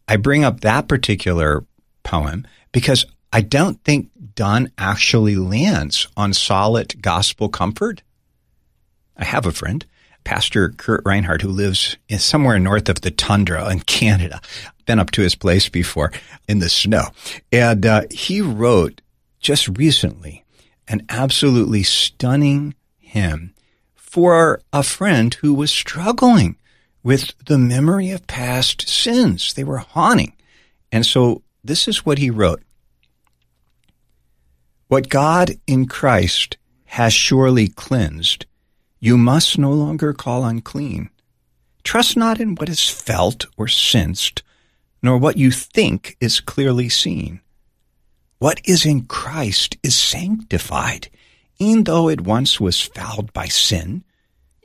I 0.10 0.18
bring 0.18 0.44
up 0.44 0.62
that 0.62 0.88
particular 0.88 1.64
poem 2.02 2.48
because 2.72 3.06
I 3.32 3.42
don't 3.42 3.84
think 3.84 4.10
Donne 4.34 4.72
actually 4.76 5.36
lands 5.36 6.08
on 6.18 6.34
solid 6.34 7.00
gospel 7.00 7.48
comfort. 7.48 8.02
I 9.16 9.24
have 9.24 9.46
a 9.46 9.52
friend, 9.52 9.86
Pastor 10.24 10.70
Kurt 10.70 11.04
Reinhardt, 11.06 11.44
who 11.44 11.50
lives 11.50 11.96
somewhere 12.18 12.58
north 12.58 12.90
of 12.90 13.02
the 13.02 13.12
tundra 13.12 13.70
in 13.70 13.82
Canada. 13.82 14.42
Been 14.88 14.98
up 14.98 15.12
to 15.12 15.22
his 15.22 15.36
place 15.36 15.70
before 15.70 16.12
in 16.48 16.58
the 16.58 16.70
snow. 16.70 17.10
And 17.52 17.86
uh, 17.86 18.02
he 18.10 18.42
wrote 18.42 19.02
just 19.40 19.78
recently 19.78 20.44
an 20.88 21.06
absolutely 21.10 21.84
stunning 21.84 22.74
hymn 22.98 23.54
for 23.94 24.60
a 24.74 24.82
friend 24.82 25.36
who 25.36 25.54
was 25.54 25.70
struggling 25.70 26.56
with 27.04 27.34
the 27.46 27.58
memory 27.58 28.12
of 28.12 28.28
past 28.28 28.88
sins. 28.88 29.54
They 29.54 29.64
were 29.64 29.78
haunting. 29.78 30.34
And 30.92 31.06
so 31.06 31.44
this 31.64 31.88
is 31.88 32.06
what 32.06 32.18
he 32.18 32.30
wrote. 32.30 32.62
What 34.88 35.10
God 35.10 35.52
in 35.68 35.86
Christ 35.86 36.58
has 36.86 37.14
surely 37.14 37.68
cleansed, 37.68 38.46
you 39.00 39.18
must 39.18 39.58
no 39.58 39.72
longer 39.72 40.14
call 40.14 40.44
unclean. 40.44 41.10
Trust 41.84 42.18
not 42.18 42.40
in 42.40 42.56
what 42.56 42.70
is 42.70 42.90
felt 42.90 43.46
or 43.56 43.68
sensed, 43.68 44.44
nor 45.02 45.18
what 45.18 45.38
you 45.38 45.52
think 45.52 46.18
is 46.20 46.40
clearly 46.40 46.90
seen. 46.90 47.40
What 48.40 48.62
is 48.66 48.86
in 48.86 49.06
Christ 49.06 49.78
is 49.84 49.96
sanctified, 49.96 51.10
e'en 51.62 51.84
though 51.84 52.10
it 52.10 52.22
once 52.22 52.60
was 52.60 52.82
fouled 52.82 53.32
by 53.34 53.46
sin. 53.46 54.04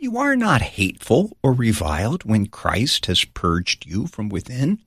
You 0.05 0.19
are 0.19 0.37
not 0.37 0.61
hateful 0.61 1.35
or 1.43 1.55
reviled 1.55 2.25
when 2.25 2.49
Christ 2.49 3.07
has 3.07 3.25
purged 3.25 3.87
you 3.87 4.07
from 4.07 4.29
within. 4.29 4.81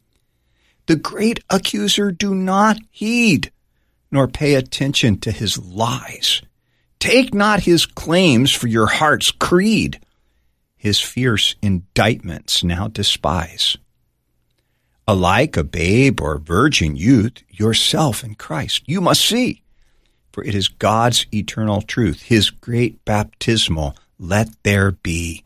The 0.86 0.96
great 0.96 1.40
accuser 1.50 2.12
do 2.12 2.36
not 2.36 2.78
heed 2.92 3.52
nor 4.12 4.28
pay 4.28 4.54
attention 4.54 5.18
to 5.22 5.32
his 5.32 5.58
lies. 5.58 6.44
Take 7.00 7.34
not 7.34 7.62
his 7.62 7.88
claims 7.88 8.52
for 8.52 8.68
your 8.68 8.86
heart's 8.86 9.32
creed. 9.32 10.00
His 10.76 11.02
fierce 11.02 11.56
indictments 11.64 12.64
now 12.64 12.88
despise. 12.88 13.76
Alike 15.08 15.58
a 15.58 15.64
babe 15.64 16.22
or 16.22 16.38
virgin 16.38 16.96
youth, 16.96 17.42
yourself 17.50 18.24
in 18.24 18.36
Christ, 18.36 18.84
you 18.86 19.02
must 19.02 19.26
see. 19.26 19.64
For 20.32 20.44
it 20.44 20.54
is 20.54 20.68
God's 20.68 21.26
eternal 21.34 21.82
truth, 21.82 22.22
his 22.22 22.52
great 22.52 23.04
baptismal, 23.04 23.96
let 24.20 24.50
there 24.64 24.92
be. 24.92 25.44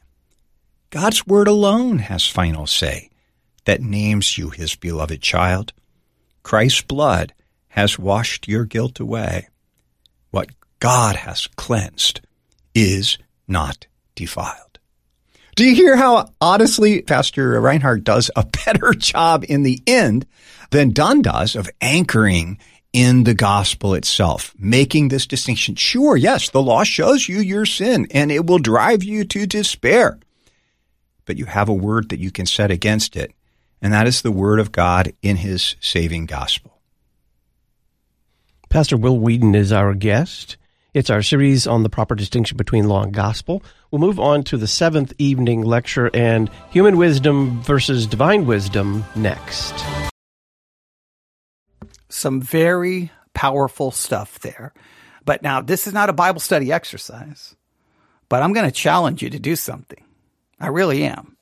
God's 0.90 1.26
word 1.26 1.48
alone 1.48 2.00
has 2.00 2.26
final 2.26 2.68
say 2.68 3.10
that 3.66 3.82
names 3.82 4.38
you 4.38 4.50
his 4.50 4.76
beloved 4.76 5.22
child. 5.22 5.74
Christ's 6.44 6.82
blood 6.82 7.34
has 7.70 8.00
washed 8.00 8.48
your 8.48 8.66
guilt 8.66 9.00
away. 9.00 9.48
What 10.32 10.50
God 10.80 11.16
has 11.16 11.48
cleansed 11.56 12.22
is 12.74 13.18
not 13.48 13.88
defiled. 14.16 14.80
Do 15.56 15.66
you 15.66 15.76
hear 15.76 15.96
how 15.96 16.30
honestly 16.40 17.02
Pastor 17.02 17.60
Reinhardt 17.60 18.04
does 18.04 18.32
a 18.36 18.46
better 18.66 18.94
job 18.94 19.46
in 19.48 19.64
the 19.64 19.82
end 19.86 20.26
than 20.72 20.92
Donne 20.92 21.22
does 21.22 21.56
of 21.56 21.70
anchoring 21.82 22.58
in 22.94 23.24
the 23.24 23.34
gospel 23.34 23.94
itself, 23.94 24.54
making 24.58 25.08
this 25.08 25.26
distinction? 25.28 25.76
Sure, 25.76 26.18
yes, 26.18 26.50
the 26.50 26.62
law 26.62 26.84
shows 26.84 27.28
you 27.28 27.40
your 27.40 27.66
sin 27.66 28.08
and 28.12 28.32
it 28.32 28.46
will 28.46 28.60
drive 28.60 29.04
you 29.04 29.24
to 29.26 29.46
despair. 29.46 30.20
But 31.26 31.38
you 31.38 31.46
have 31.46 31.70
a 31.70 31.74
word 31.74 32.10
that 32.10 32.20
you 32.20 32.32
can 32.32 32.46
set 32.46 32.72
against 32.72 33.16
it, 33.16 33.32
and 33.82 33.94
that 33.94 34.08
is 34.08 34.22
the 34.22 34.32
word 34.32 34.60
of 34.60 34.72
God 34.72 35.14
in 35.22 35.38
his 35.38 35.76
saving 35.80 36.26
gospel. 36.26 36.80
Pastor 38.70 38.98
Will 38.98 39.20
Weedon 39.20 39.54
is 39.54 39.72
our 39.72 39.94
guest. 39.94 40.58
It's 40.94 41.10
our 41.10 41.22
series 41.22 41.68
on 41.68 41.84
the 41.84 41.90
proper 41.90 42.16
distinction 42.16 42.58
between 42.58 42.88
law 42.88 43.04
and 43.04 43.14
gospel. 43.14 43.64
We'll 43.92 44.02
move 44.02 44.20
on 44.20 44.44
to 44.46 44.58
the 44.58 44.68
seventh 44.68 45.14
evening 45.18 45.62
lecture 45.62 46.10
and 46.14 46.50
human 46.70 46.98
wisdom 46.98 47.62
versus 47.64 48.08
divine 48.08 48.46
wisdom 48.46 49.06
next. 49.16 49.74
Some 52.12 52.42
very 52.42 53.12
powerful 53.34 53.92
stuff 53.92 54.40
there. 54.40 54.74
But 55.24 55.42
now, 55.42 55.62
this 55.62 55.88
is 55.88 55.94
not 55.94 56.10
a 56.10 56.14
Bible 56.14 56.40
study 56.40 56.72
exercise, 56.72 57.56
but 58.28 58.42
I'm 58.42 58.54
going 58.54 58.66
to 58.66 58.72
challenge 58.72 59.22
you 59.22 59.30
to 59.30 59.40
do 59.40 59.56
something. 59.56 60.04
I 60.60 60.68
really 60.68 61.04
am. 61.04 61.38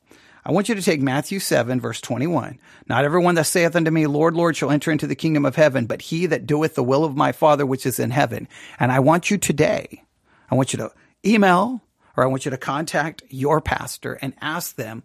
I 0.45 0.51
want 0.51 0.69
you 0.69 0.75
to 0.75 0.81
take 0.81 1.01
Matthew 1.01 1.39
7, 1.39 1.79
verse 1.79 2.01
21. 2.01 2.59
Not 2.87 3.05
everyone 3.05 3.35
that 3.35 3.45
saith 3.45 3.75
unto 3.75 3.91
me, 3.91 4.07
Lord, 4.07 4.35
Lord, 4.35 4.55
shall 4.55 4.71
enter 4.71 4.91
into 4.91 5.07
the 5.07 5.15
kingdom 5.15 5.45
of 5.45 5.55
heaven, 5.55 5.85
but 5.85 6.01
he 6.01 6.25
that 6.27 6.45
doeth 6.45 6.75
the 6.75 6.83
will 6.83 7.03
of 7.03 7.15
my 7.15 7.31
Father 7.31 7.65
which 7.65 7.85
is 7.85 7.99
in 7.99 8.11
heaven. 8.11 8.47
And 8.79 8.91
I 8.91 8.99
want 8.99 9.29
you 9.29 9.37
today, 9.37 10.03
I 10.49 10.55
want 10.55 10.73
you 10.73 10.77
to 10.77 10.91
email 11.25 11.81
or 12.15 12.23
I 12.23 12.27
want 12.27 12.45
you 12.45 12.51
to 12.51 12.57
contact 12.57 13.23
your 13.29 13.61
pastor 13.61 14.13
and 14.21 14.33
ask 14.41 14.75
them, 14.75 15.03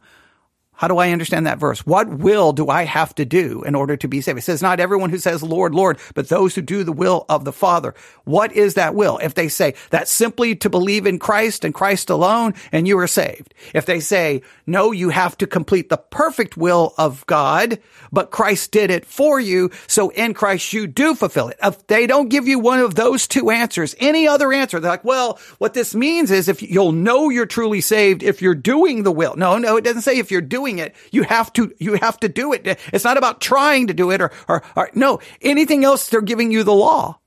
how 0.75 0.89
do 0.89 0.99
I 0.99 1.11
understand 1.11 1.47
that 1.47 1.59
verse? 1.59 1.87
What 1.87 2.09
will 2.09 2.53
do 2.53 2.69
I 2.69 2.85
have 2.85 3.15
to 3.15 3.25
do 3.25 3.63
in 3.63 3.75
order 3.75 3.97
to 3.97 4.09
be 4.09 4.21
saved? 4.21 4.39
It 4.39 4.43
says, 4.43 4.61
not 4.61 4.81
everyone 4.81 5.11
who 5.11 5.19
says, 5.19 5.43
Lord, 5.43 5.75
Lord, 5.75 5.99
but 6.15 6.29
those 6.29 6.55
who 6.55 6.63
do 6.63 6.83
the 6.83 6.93
will 6.93 7.25
of 7.29 7.45
the 7.45 7.53
Father. 7.53 7.95
What 8.25 8.53
is 8.53 8.75
that 8.75 8.95
will? 8.95 9.19
If 9.19 9.35
they 9.35 9.49
say 9.49 9.75
that's 9.91 10.11
simply 10.11 10.57
to 10.57 10.69
believe 10.69 11.07
in 11.07 11.19
Christ 11.19 11.65
and 11.65 11.73
Christ 11.73 12.11
alone 12.11 12.55
and 12.73 12.89
you 12.89 12.99
are 12.99 13.07
saved. 13.07 13.55
If 13.73 13.87
they 13.87 14.01
say, 14.01 14.43
no, 14.67 14.91
you 14.91 15.11
have 15.11 15.39
to 15.39 15.47
complete 15.47 15.91
the 15.91 15.97
perfect 15.97 16.57
will 16.57 16.93
of 16.99 17.25
God, 17.27 17.79
but 18.11 18.33
Christ 18.33 18.73
did 18.73 18.91
it 18.91 19.07
for 19.07 19.39
you. 19.39 19.71
So 19.87 20.09
in 20.11 20.35
Christ, 20.35 20.73
you 20.73 20.87
do 20.87 21.15
fulfill 21.15 21.49
it. 21.49 21.59
If 21.63 21.87
they 21.87 22.07
don't 22.07 22.29
give 22.29 22.49
you 22.49 22.59
one 22.59 22.81
of 22.81 22.97
those 22.97 23.29
two 23.29 23.51
answers, 23.51 23.95
any 24.01 24.27
other 24.27 24.53
answer, 24.53 24.81
they're 24.81 24.91
like, 24.91 25.05
well, 25.05 25.39
what 25.59 25.75
this 25.75 25.95
means 25.95 26.31
is 26.31 26.49
if 26.49 26.63
you'll 26.63 26.93
know 26.93 27.29
you're 27.29 27.47
truly 27.47 27.81
saved 27.81 28.23
if 28.23 28.43
you're 28.43 28.55
doing 28.55 29.05
the 29.05 29.13
will. 29.13 29.37
No, 29.37 29.59
no, 29.59 29.77
it 29.77 29.85
doesn't 29.85 30.03
say 30.03 30.19
if 30.19 30.31
you're 30.31 30.41
doing 30.41 30.64
doing 30.65 30.79
it. 30.79 30.95
You 31.11 31.23
have 31.25 31.53
to, 31.55 31.73
you 31.79 31.95
have 31.95 32.19
to 32.21 32.29
do 32.29 32.53
it. 32.53 32.79
It's 32.93 33.05
not 33.05 33.19
about 33.19 33.41
trying 33.41 33.89
to 33.89 33.95
do 33.95 34.11
it 34.11 34.21
or, 34.21 34.31
or, 34.49 34.63
or 34.77 34.91
no, 34.95 35.21
anything 35.43 35.85
else. 35.85 36.09
They're 36.09 36.23
giving 36.23 36.51
you 36.51 36.65
the 36.65 36.73
law. 36.73 37.19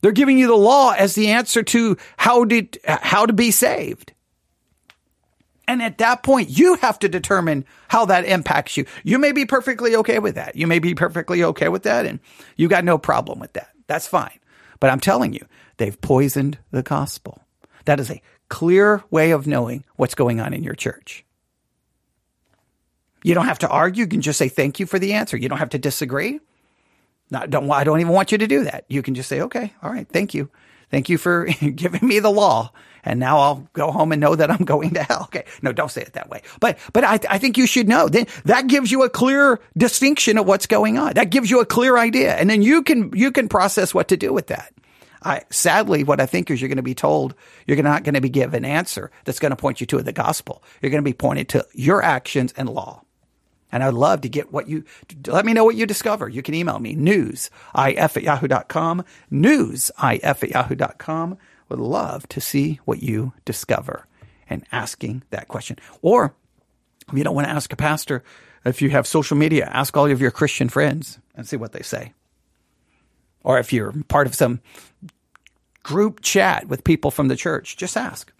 They're 0.00 0.12
giving 0.12 0.38
you 0.38 0.46
the 0.46 0.56
law 0.56 0.94
as 0.96 1.14
the 1.14 1.28
answer 1.28 1.62
to 1.64 1.96
how 2.16 2.44
did, 2.44 2.78
how 2.84 3.26
to 3.26 3.32
be 3.32 3.50
saved. 3.50 4.12
And 5.66 5.82
at 5.82 5.98
that 5.98 6.22
point, 6.22 6.48
you 6.50 6.76
have 6.76 7.00
to 7.00 7.08
determine 7.08 7.64
how 7.88 8.06
that 8.06 8.24
impacts 8.24 8.76
you. 8.76 8.86
You 9.02 9.18
may 9.18 9.32
be 9.32 9.44
perfectly 9.44 9.96
okay 9.96 10.18
with 10.18 10.36
that. 10.36 10.56
You 10.56 10.66
may 10.66 10.78
be 10.78 10.94
perfectly 10.94 11.42
okay 11.42 11.68
with 11.68 11.82
that 11.82 12.06
and 12.06 12.20
you 12.56 12.68
got 12.68 12.84
no 12.84 12.96
problem 12.96 13.40
with 13.40 13.54
that. 13.54 13.70
That's 13.86 14.06
fine. 14.06 14.38
But 14.80 14.90
I'm 14.90 15.00
telling 15.00 15.32
you, 15.32 15.44
they've 15.78 16.00
poisoned 16.00 16.58
the 16.70 16.82
gospel. 16.82 17.42
That 17.86 17.98
is 18.00 18.10
a 18.10 18.22
clear 18.48 19.02
way 19.10 19.32
of 19.32 19.46
knowing 19.46 19.84
what's 19.96 20.14
going 20.14 20.40
on 20.40 20.54
in 20.54 20.62
your 20.62 20.74
church. 20.74 21.24
You 23.22 23.34
don't 23.34 23.46
have 23.46 23.58
to 23.60 23.68
argue. 23.68 24.02
You 24.04 24.08
can 24.08 24.20
just 24.20 24.38
say 24.38 24.48
thank 24.48 24.78
you 24.80 24.86
for 24.86 24.98
the 24.98 25.14
answer. 25.14 25.36
You 25.36 25.48
don't 25.48 25.58
have 25.58 25.70
to 25.70 25.78
disagree. 25.78 26.40
Not, 27.30 27.50
don't, 27.50 27.70
I 27.70 27.84
don't 27.84 28.00
even 28.00 28.12
want 28.12 28.32
you 28.32 28.38
to 28.38 28.46
do 28.46 28.64
that. 28.64 28.84
You 28.88 29.02
can 29.02 29.14
just 29.14 29.28
say, 29.28 29.40
okay, 29.42 29.74
all 29.82 29.90
right, 29.90 30.08
thank 30.08 30.34
you. 30.34 30.50
Thank 30.90 31.08
you 31.08 31.18
for 31.18 31.44
giving 31.74 32.06
me 32.06 32.18
the 32.20 32.30
law. 32.30 32.72
And 33.04 33.20
now 33.20 33.38
I'll 33.38 33.68
go 33.72 33.90
home 33.90 34.12
and 34.12 34.20
know 34.20 34.34
that 34.34 34.50
I'm 34.50 34.64
going 34.64 34.94
to 34.94 35.02
hell. 35.02 35.24
Okay. 35.24 35.44
No, 35.62 35.72
don't 35.72 35.90
say 35.90 36.02
it 36.02 36.14
that 36.14 36.30
way. 36.30 36.42
But, 36.60 36.78
but 36.92 37.04
I, 37.04 37.18
I 37.28 37.38
think 37.38 37.58
you 37.58 37.66
should 37.66 37.88
know. 37.88 38.08
Then 38.08 38.26
that 38.44 38.66
gives 38.66 38.90
you 38.90 39.02
a 39.02 39.10
clear 39.10 39.60
distinction 39.76 40.38
of 40.38 40.46
what's 40.46 40.66
going 40.66 40.98
on. 40.98 41.14
That 41.14 41.30
gives 41.30 41.50
you 41.50 41.60
a 41.60 41.66
clear 41.66 41.96
idea. 41.96 42.34
And 42.34 42.48
then 42.48 42.62
you 42.62 42.82
can, 42.82 43.12
you 43.14 43.30
can 43.30 43.48
process 43.48 43.94
what 43.94 44.08
to 44.08 44.16
do 44.16 44.32
with 44.32 44.48
that. 44.48 44.72
I, 45.22 45.42
sadly, 45.50 46.04
what 46.04 46.20
I 46.20 46.26
think 46.26 46.50
is 46.50 46.60
you're 46.60 46.68
going 46.68 46.76
to 46.76 46.82
be 46.82 46.94
told 46.94 47.34
you're 47.66 47.82
not 47.82 48.04
going 48.04 48.14
to 48.14 48.20
be 48.20 48.28
given 48.28 48.64
an 48.64 48.70
answer 48.70 49.10
that's 49.24 49.40
going 49.40 49.50
to 49.50 49.56
point 49.56 49.80
you 49.80 49.86
to 49.88 50.02
the 50.02 50.12
gospel. 50.12 50.62
You're 50.80 50.90
going 50.90 51.02
to 51.02 51.08
be 51.08 51.14
pointed 51.14 51.48
to 51.50 51.66
your 51.72 52.02
actions 52.02 52.54
and 52.56 52.68
law. 52.68 53.02
And 53.70 53.82
I'd 53.82 53.94
love 53.94 54.22
to 54.22 54.28
get 54.28 54.52
what 54.52 54.68
you, 54.68 54.84
let 55.26 55.44
me 55.44 55.52
know 55.52 55.64
what 55.64 55.76
you 55.76 55.86
discover. 55.86 56.28
You 56.28 56.42
can 56.42 56.54
email 56.54 56.78
me, 56.78 56.94
newsif 56.94 57.50
at 57.74 58.22
yahoo.com, 58.22 59.04
newsif 59.30 60.22
at 60.24 60.50
yahoo.com. 60.50 61.38
Would 61.68 61.78
love 61.78 62.26
to 62.28 62.40
see 62.40 62.80
what 62.84 63.02
you 63.02 63.34
discover 63.44 64.06
and 64.48 64.64
asking 64.72 65.22
that 65.30 65.48
question. 65.48 65.76
Or 66.00 66.34
if 67.12 67.18
you 67.18 67.24
don't 67.24 67.34
want 67.34 67.46
to 67.46 67.52
ask 67.52 67.72
a 67.72 67.76
pastor, 67.76 68.22
if 68.64 68.80
you 68.80 68.90
have 68.90 69.06
social 69.06 69.36
media, 69.36 69.68
ask 69.70 69.96
all 69.96 70.10
of 70.10 70.20
your 70.20 70.30
Christian 70.30 70.68
friends 70.68 71.18
and 71.34 71.46
see 71.46 71.56
what 71.56 71.72
they 71.72 71.82
say. 71.82 72.12
Or 73.44 73.58
if 73.58 73.72
you're 73.72 73.92
part 74.08 74.26
of 74.26 74.34
some 74.34 74.60
group 75.82 76.20
chat 76.20 76.68
with 76.68 76.84
people 76.84 77.10
from 77.10 77.28
the 77.28 77.36
church, 77.36 77.76
just 77.76 77.96
ask. 77.96 78.32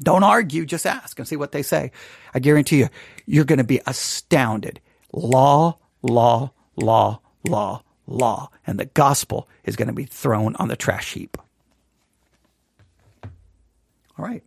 Don't 0.00 0.22
argue, 0.22 0.64
just 0.64 0.86
ask 0.86 1.18
and 1.18 1.26
see 1.26 1.36
what 1.36 1.52
they 1.52 1.62
say. 1.62 1.90
I 2.34 2.38
guarantee 2.38 2.78
you, 2.78 2.88
you're 3.26 3.44
going 3.44 3.58
to 3.58 3.64
be 3.64 3.80
astounded. 3.86 4.80
Law, 5.12 5.78
law, 6.02 6.52
law, 6.76 7.20
law, 7.44 7.82
law. 8.06 8.50
And 8.66 8.78
the 8.78 8.86
gospel 8.86 9.48
is 9.64 9.76
going 9.76 9.88
to 9.88 9.94
be 9.94 10.04
thrown 10.04 10.54
on 10.56 10.68
the 10.68 10.76
trash 10.76 11.14
heap. 11.14 11.36
All 14.18 14.24
right. 14.24 14.42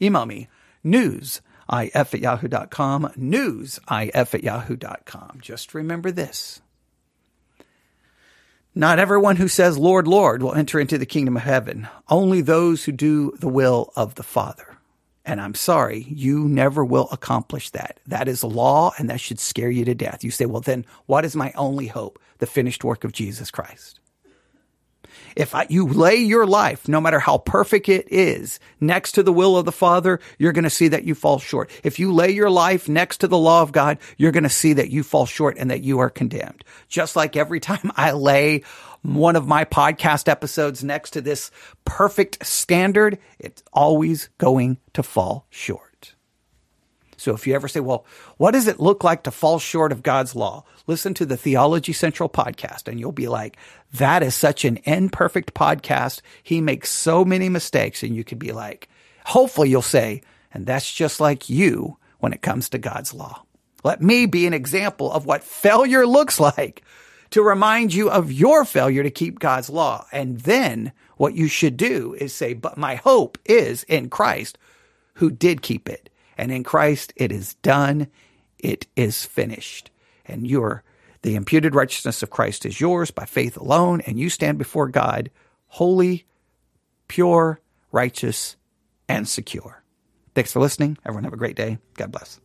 Email 0.00 0.26
me 0.26 0.48
newsif 0.84 1.40
at 1.70 2.20
yahoo.com, 2.20 3.12
newsif 3.16 4.34
at 4.34 4.42
yahoo.com. 4.42 5.38
Just 5.40 5.74
remember 5.74 6.10
this. 6.10 6.60
Not 8.74 8.98
everyone 8.98 9.36
who 9.36 9.48
says, 9.48 9.76
Lord, 9.76 10.08
Lord, 10.08 10.42
will 10.42 10.54
enter 10.54 10.80
into 10.80 10.96
the 10.96 11.04
kingdom 11.04 11.36
of 11.36 11.42
heaven. 11.42 11.88
Only 12.08 12.40
those 12.40 12.84
who 12.84 12.92
do 12.92 13.36
the 13.38 13.48
will 13.48 13.92
of 13.96 14.14
the 14.14 14.22
Father. 14.22 14.71
And 15.24 15.40
I'm 15.40 15.54
sorry, 15.54 16.06
you 16.10 16.48
never 16.48 16.84
will 16.84 17.08
accomplish 17.12 17.70
that. 17.70 18.00
That 18.06 18.28
is 18.28 18.42
a 18.42 18.48
law 18.48 18.92
and 18.98 19.08
that 19.08 19.20
should 19.20 19.38
scare 19.38 19.70
you 19.70 19.84
to 19.84 19.94
death. 19.94 20.24
You 20.24 20.30
say, 20.32 20.46
well, 20.46 20.60
then 20.60 20.84
what 21.06 21.24
is 21.24 21.36
my 21.36 21.52
only 21.56 21.86
hope? 21.86 22.18
The 22.38 22.46
finished 22.46 22.84
work 22.84 23.04
of 23.04 23.12
Jesus 23.12 23.50
Christ. 23.50 24.00
If 25.36 25.54
I, 25.54 25.66
you 25.68 25.86
lay 25.86 26.16
your 26.16 26.46
life, 26.46 26.88
no 26.88 27.00
matter 27.00 27.18
how 27.18 27.38
perfect 27.38 27.88
it 27.88 28.06
is, 28.10 28.60
next 28.80 29.12
to 29.12 29.22
the 29.22 29.32
will 29.32 29.56
of 29.56 29.64
the 29.64 29.72
Father, 29.72 30.20
you're 30.38 30.52
going 30.52 30.64
to 30.64 30.70
see 30.70 30.88
that 30.88 31.04
you 31.04 31.14
fall 31.14 31.38
short. 31.38 31.70
If 31.82 31.98
you 31.98 32.12
lay 32.12 32.30
your 32.30 32.50
life 32.50 32.88
next 32.88 33.18
to 33.18 33.28
the 33.28 33.38
law 33.38 33.62
of 33.62 33.72
God, 33.72 33.98
you're 34.16 34.32
going 34.32 34.42
to 34.42 34.48
see 34.48 34.74
that 34.74 34.90
you 34.90 35.02
fall 35.02 35.26
short 35.26 35.56
and 35.58 35.70
that 35.70 35.82
you 35.82 35.98
are 36.00 36.10
condemned. 36.10 36.64
Just 36.88 37.16
like 37.16 37.36
every 37.36 37.60
time 37.60 37.92
I 37.96 38.12
lay 38.12 38.62
one 39.02 39.36
of 39.36 39.48
my 39.48 39.64
podcast 39.64 40.28
episodes 40.28 40.84
next 40.84 41.10
to 41.10 41.20
this 41.20 41.50
perfect 41.84 42.44
standard, 42.46 43.18
it's 43.38 43.62
always 43.72 44.28
going 44.38 44.78
to 44.94 45.02
fall 45.02 45.46
short. 45.50 45.91
So 47.22 47.34
if 47.34 47.46
you 47.46 47.54
ever 47.54 47.68
say, 47.68 47.80
well, 47.80 48.04
what 48.36 48.50
does 48.50 48.66
it 48.66 48.80
look 48.80 49.04
like 49.04 49.22
to 49.22 49.30
fall 49.30 49.58
short 49.58 49.92
of 49.92 50.02
God's 50.02 50.34
law? 50.34 50.64
Listen 50.86 51.14
to 51.14 51.24
the 51.24 51.36
Theology 51.36 51.92
Central 51.92 52.28
podcast 52.28 52.88
and 52.88 52.98
you'll 52.98 53.12
be 53.12 53.28
like, 53.28 53.56
that 53.94 54.22
is 54.22 54.34
such 54.34 54.64
an 54.64 54.80
imperfect 54.84 55.54
podcast. 55.54 56.20
He 56.42 56.60
makes 56.60 56.90
so 56.90 57.24
many 57.24 57.48
mistakes. 57.48 58.02
And 58.02 58.16
you 58.16 58.24
could 58.24 58.40
be 58.40 58.52
like, 58.52 58.88
hopefully 59.24 59.70
you'll 59.70 59.82
say, 59.82 60.22
and 60.52 60.66
that's 60.66 60.92
just 60.92 61.20
like 61.20 61.48
you 61.48 61.96
when 62.18 62.32
it 62.32 62.42
comes 62.42 62.68
to 62.70 62.78
God's 62.78 63.14
law. 63.14 63.44
Let 63.84 64.02
me 64.02 64.26
be 64.26 64.46
an 64.46 64.54
example 64.54 65.10
of 65.12 65.24
what 65.24 65.44
failure 65.44 66.06
looks 66.06 66.40
like 66.40 66.82
to 67.30 67.42
remind 67.42 67.94
you 67.94 68.10
of 68.10 68.32
your 68.32 68.64
failure 68.64 69.02
to 69.02 69.10
keep 69.10 69.38
God's 69.38 69.70
law. 69.70 70.06
And 70.12 70.40
then 70.40 70.92
what 71.16 71.34
you 71.34 71.46
should 71.46 71.76
do 71.76 72.14
is 72.14 72.34
say, 72.34 72.52
but 72.52 72.76
my 72.76 72.96
hope 72.96 73.38
is 73.44 73.84
in 73.84 74.10
Christ 74.10 74.58
who 75.14 75.30
did 75.30 75.62
keep 75.62 75.88
it. 75.88 76.08
And 76.36 76.50
in 76.50 76.64
Christ, 76.64 77.12
it 77.16 77.32
is 77.32 77.54
done. 77.54 78.08
It 78.58 78.86
is 78.96 79.24
finished. 79.24 79.90
And 80.24 80.46
you're 80.46 80.82
the 81.22 81.36
imputed 81.36 81.74
righteousness 81.74 82.22
of 82.22 82.30
Christ 82.30 82.66
is 82.66 82.80
yours 82.80 83.10
by 83.10 83.24
faith 83.24 83.56
alone. 83.56 84.00
And 84.02 84.18
you 84.18 84.28
stand 84.28 84.58
before 84.58 84.88
God 84.88 85.30
holy, 85.68 86.26
pure, 87.08 87.60
righteous, 87.92 88.56
and 89.08 89.26
secure. 89.28 89.82
Thanks 90.34 90.52
for 90.52 90.60
listening. 90.60 90.98
Everyone 91.04 91.24
have 91.24 91.32
a 91.32 91.38
great 91.38 91.56
day. 91.56 91.78
God 91.94 92.12
bless. 92.12 92.41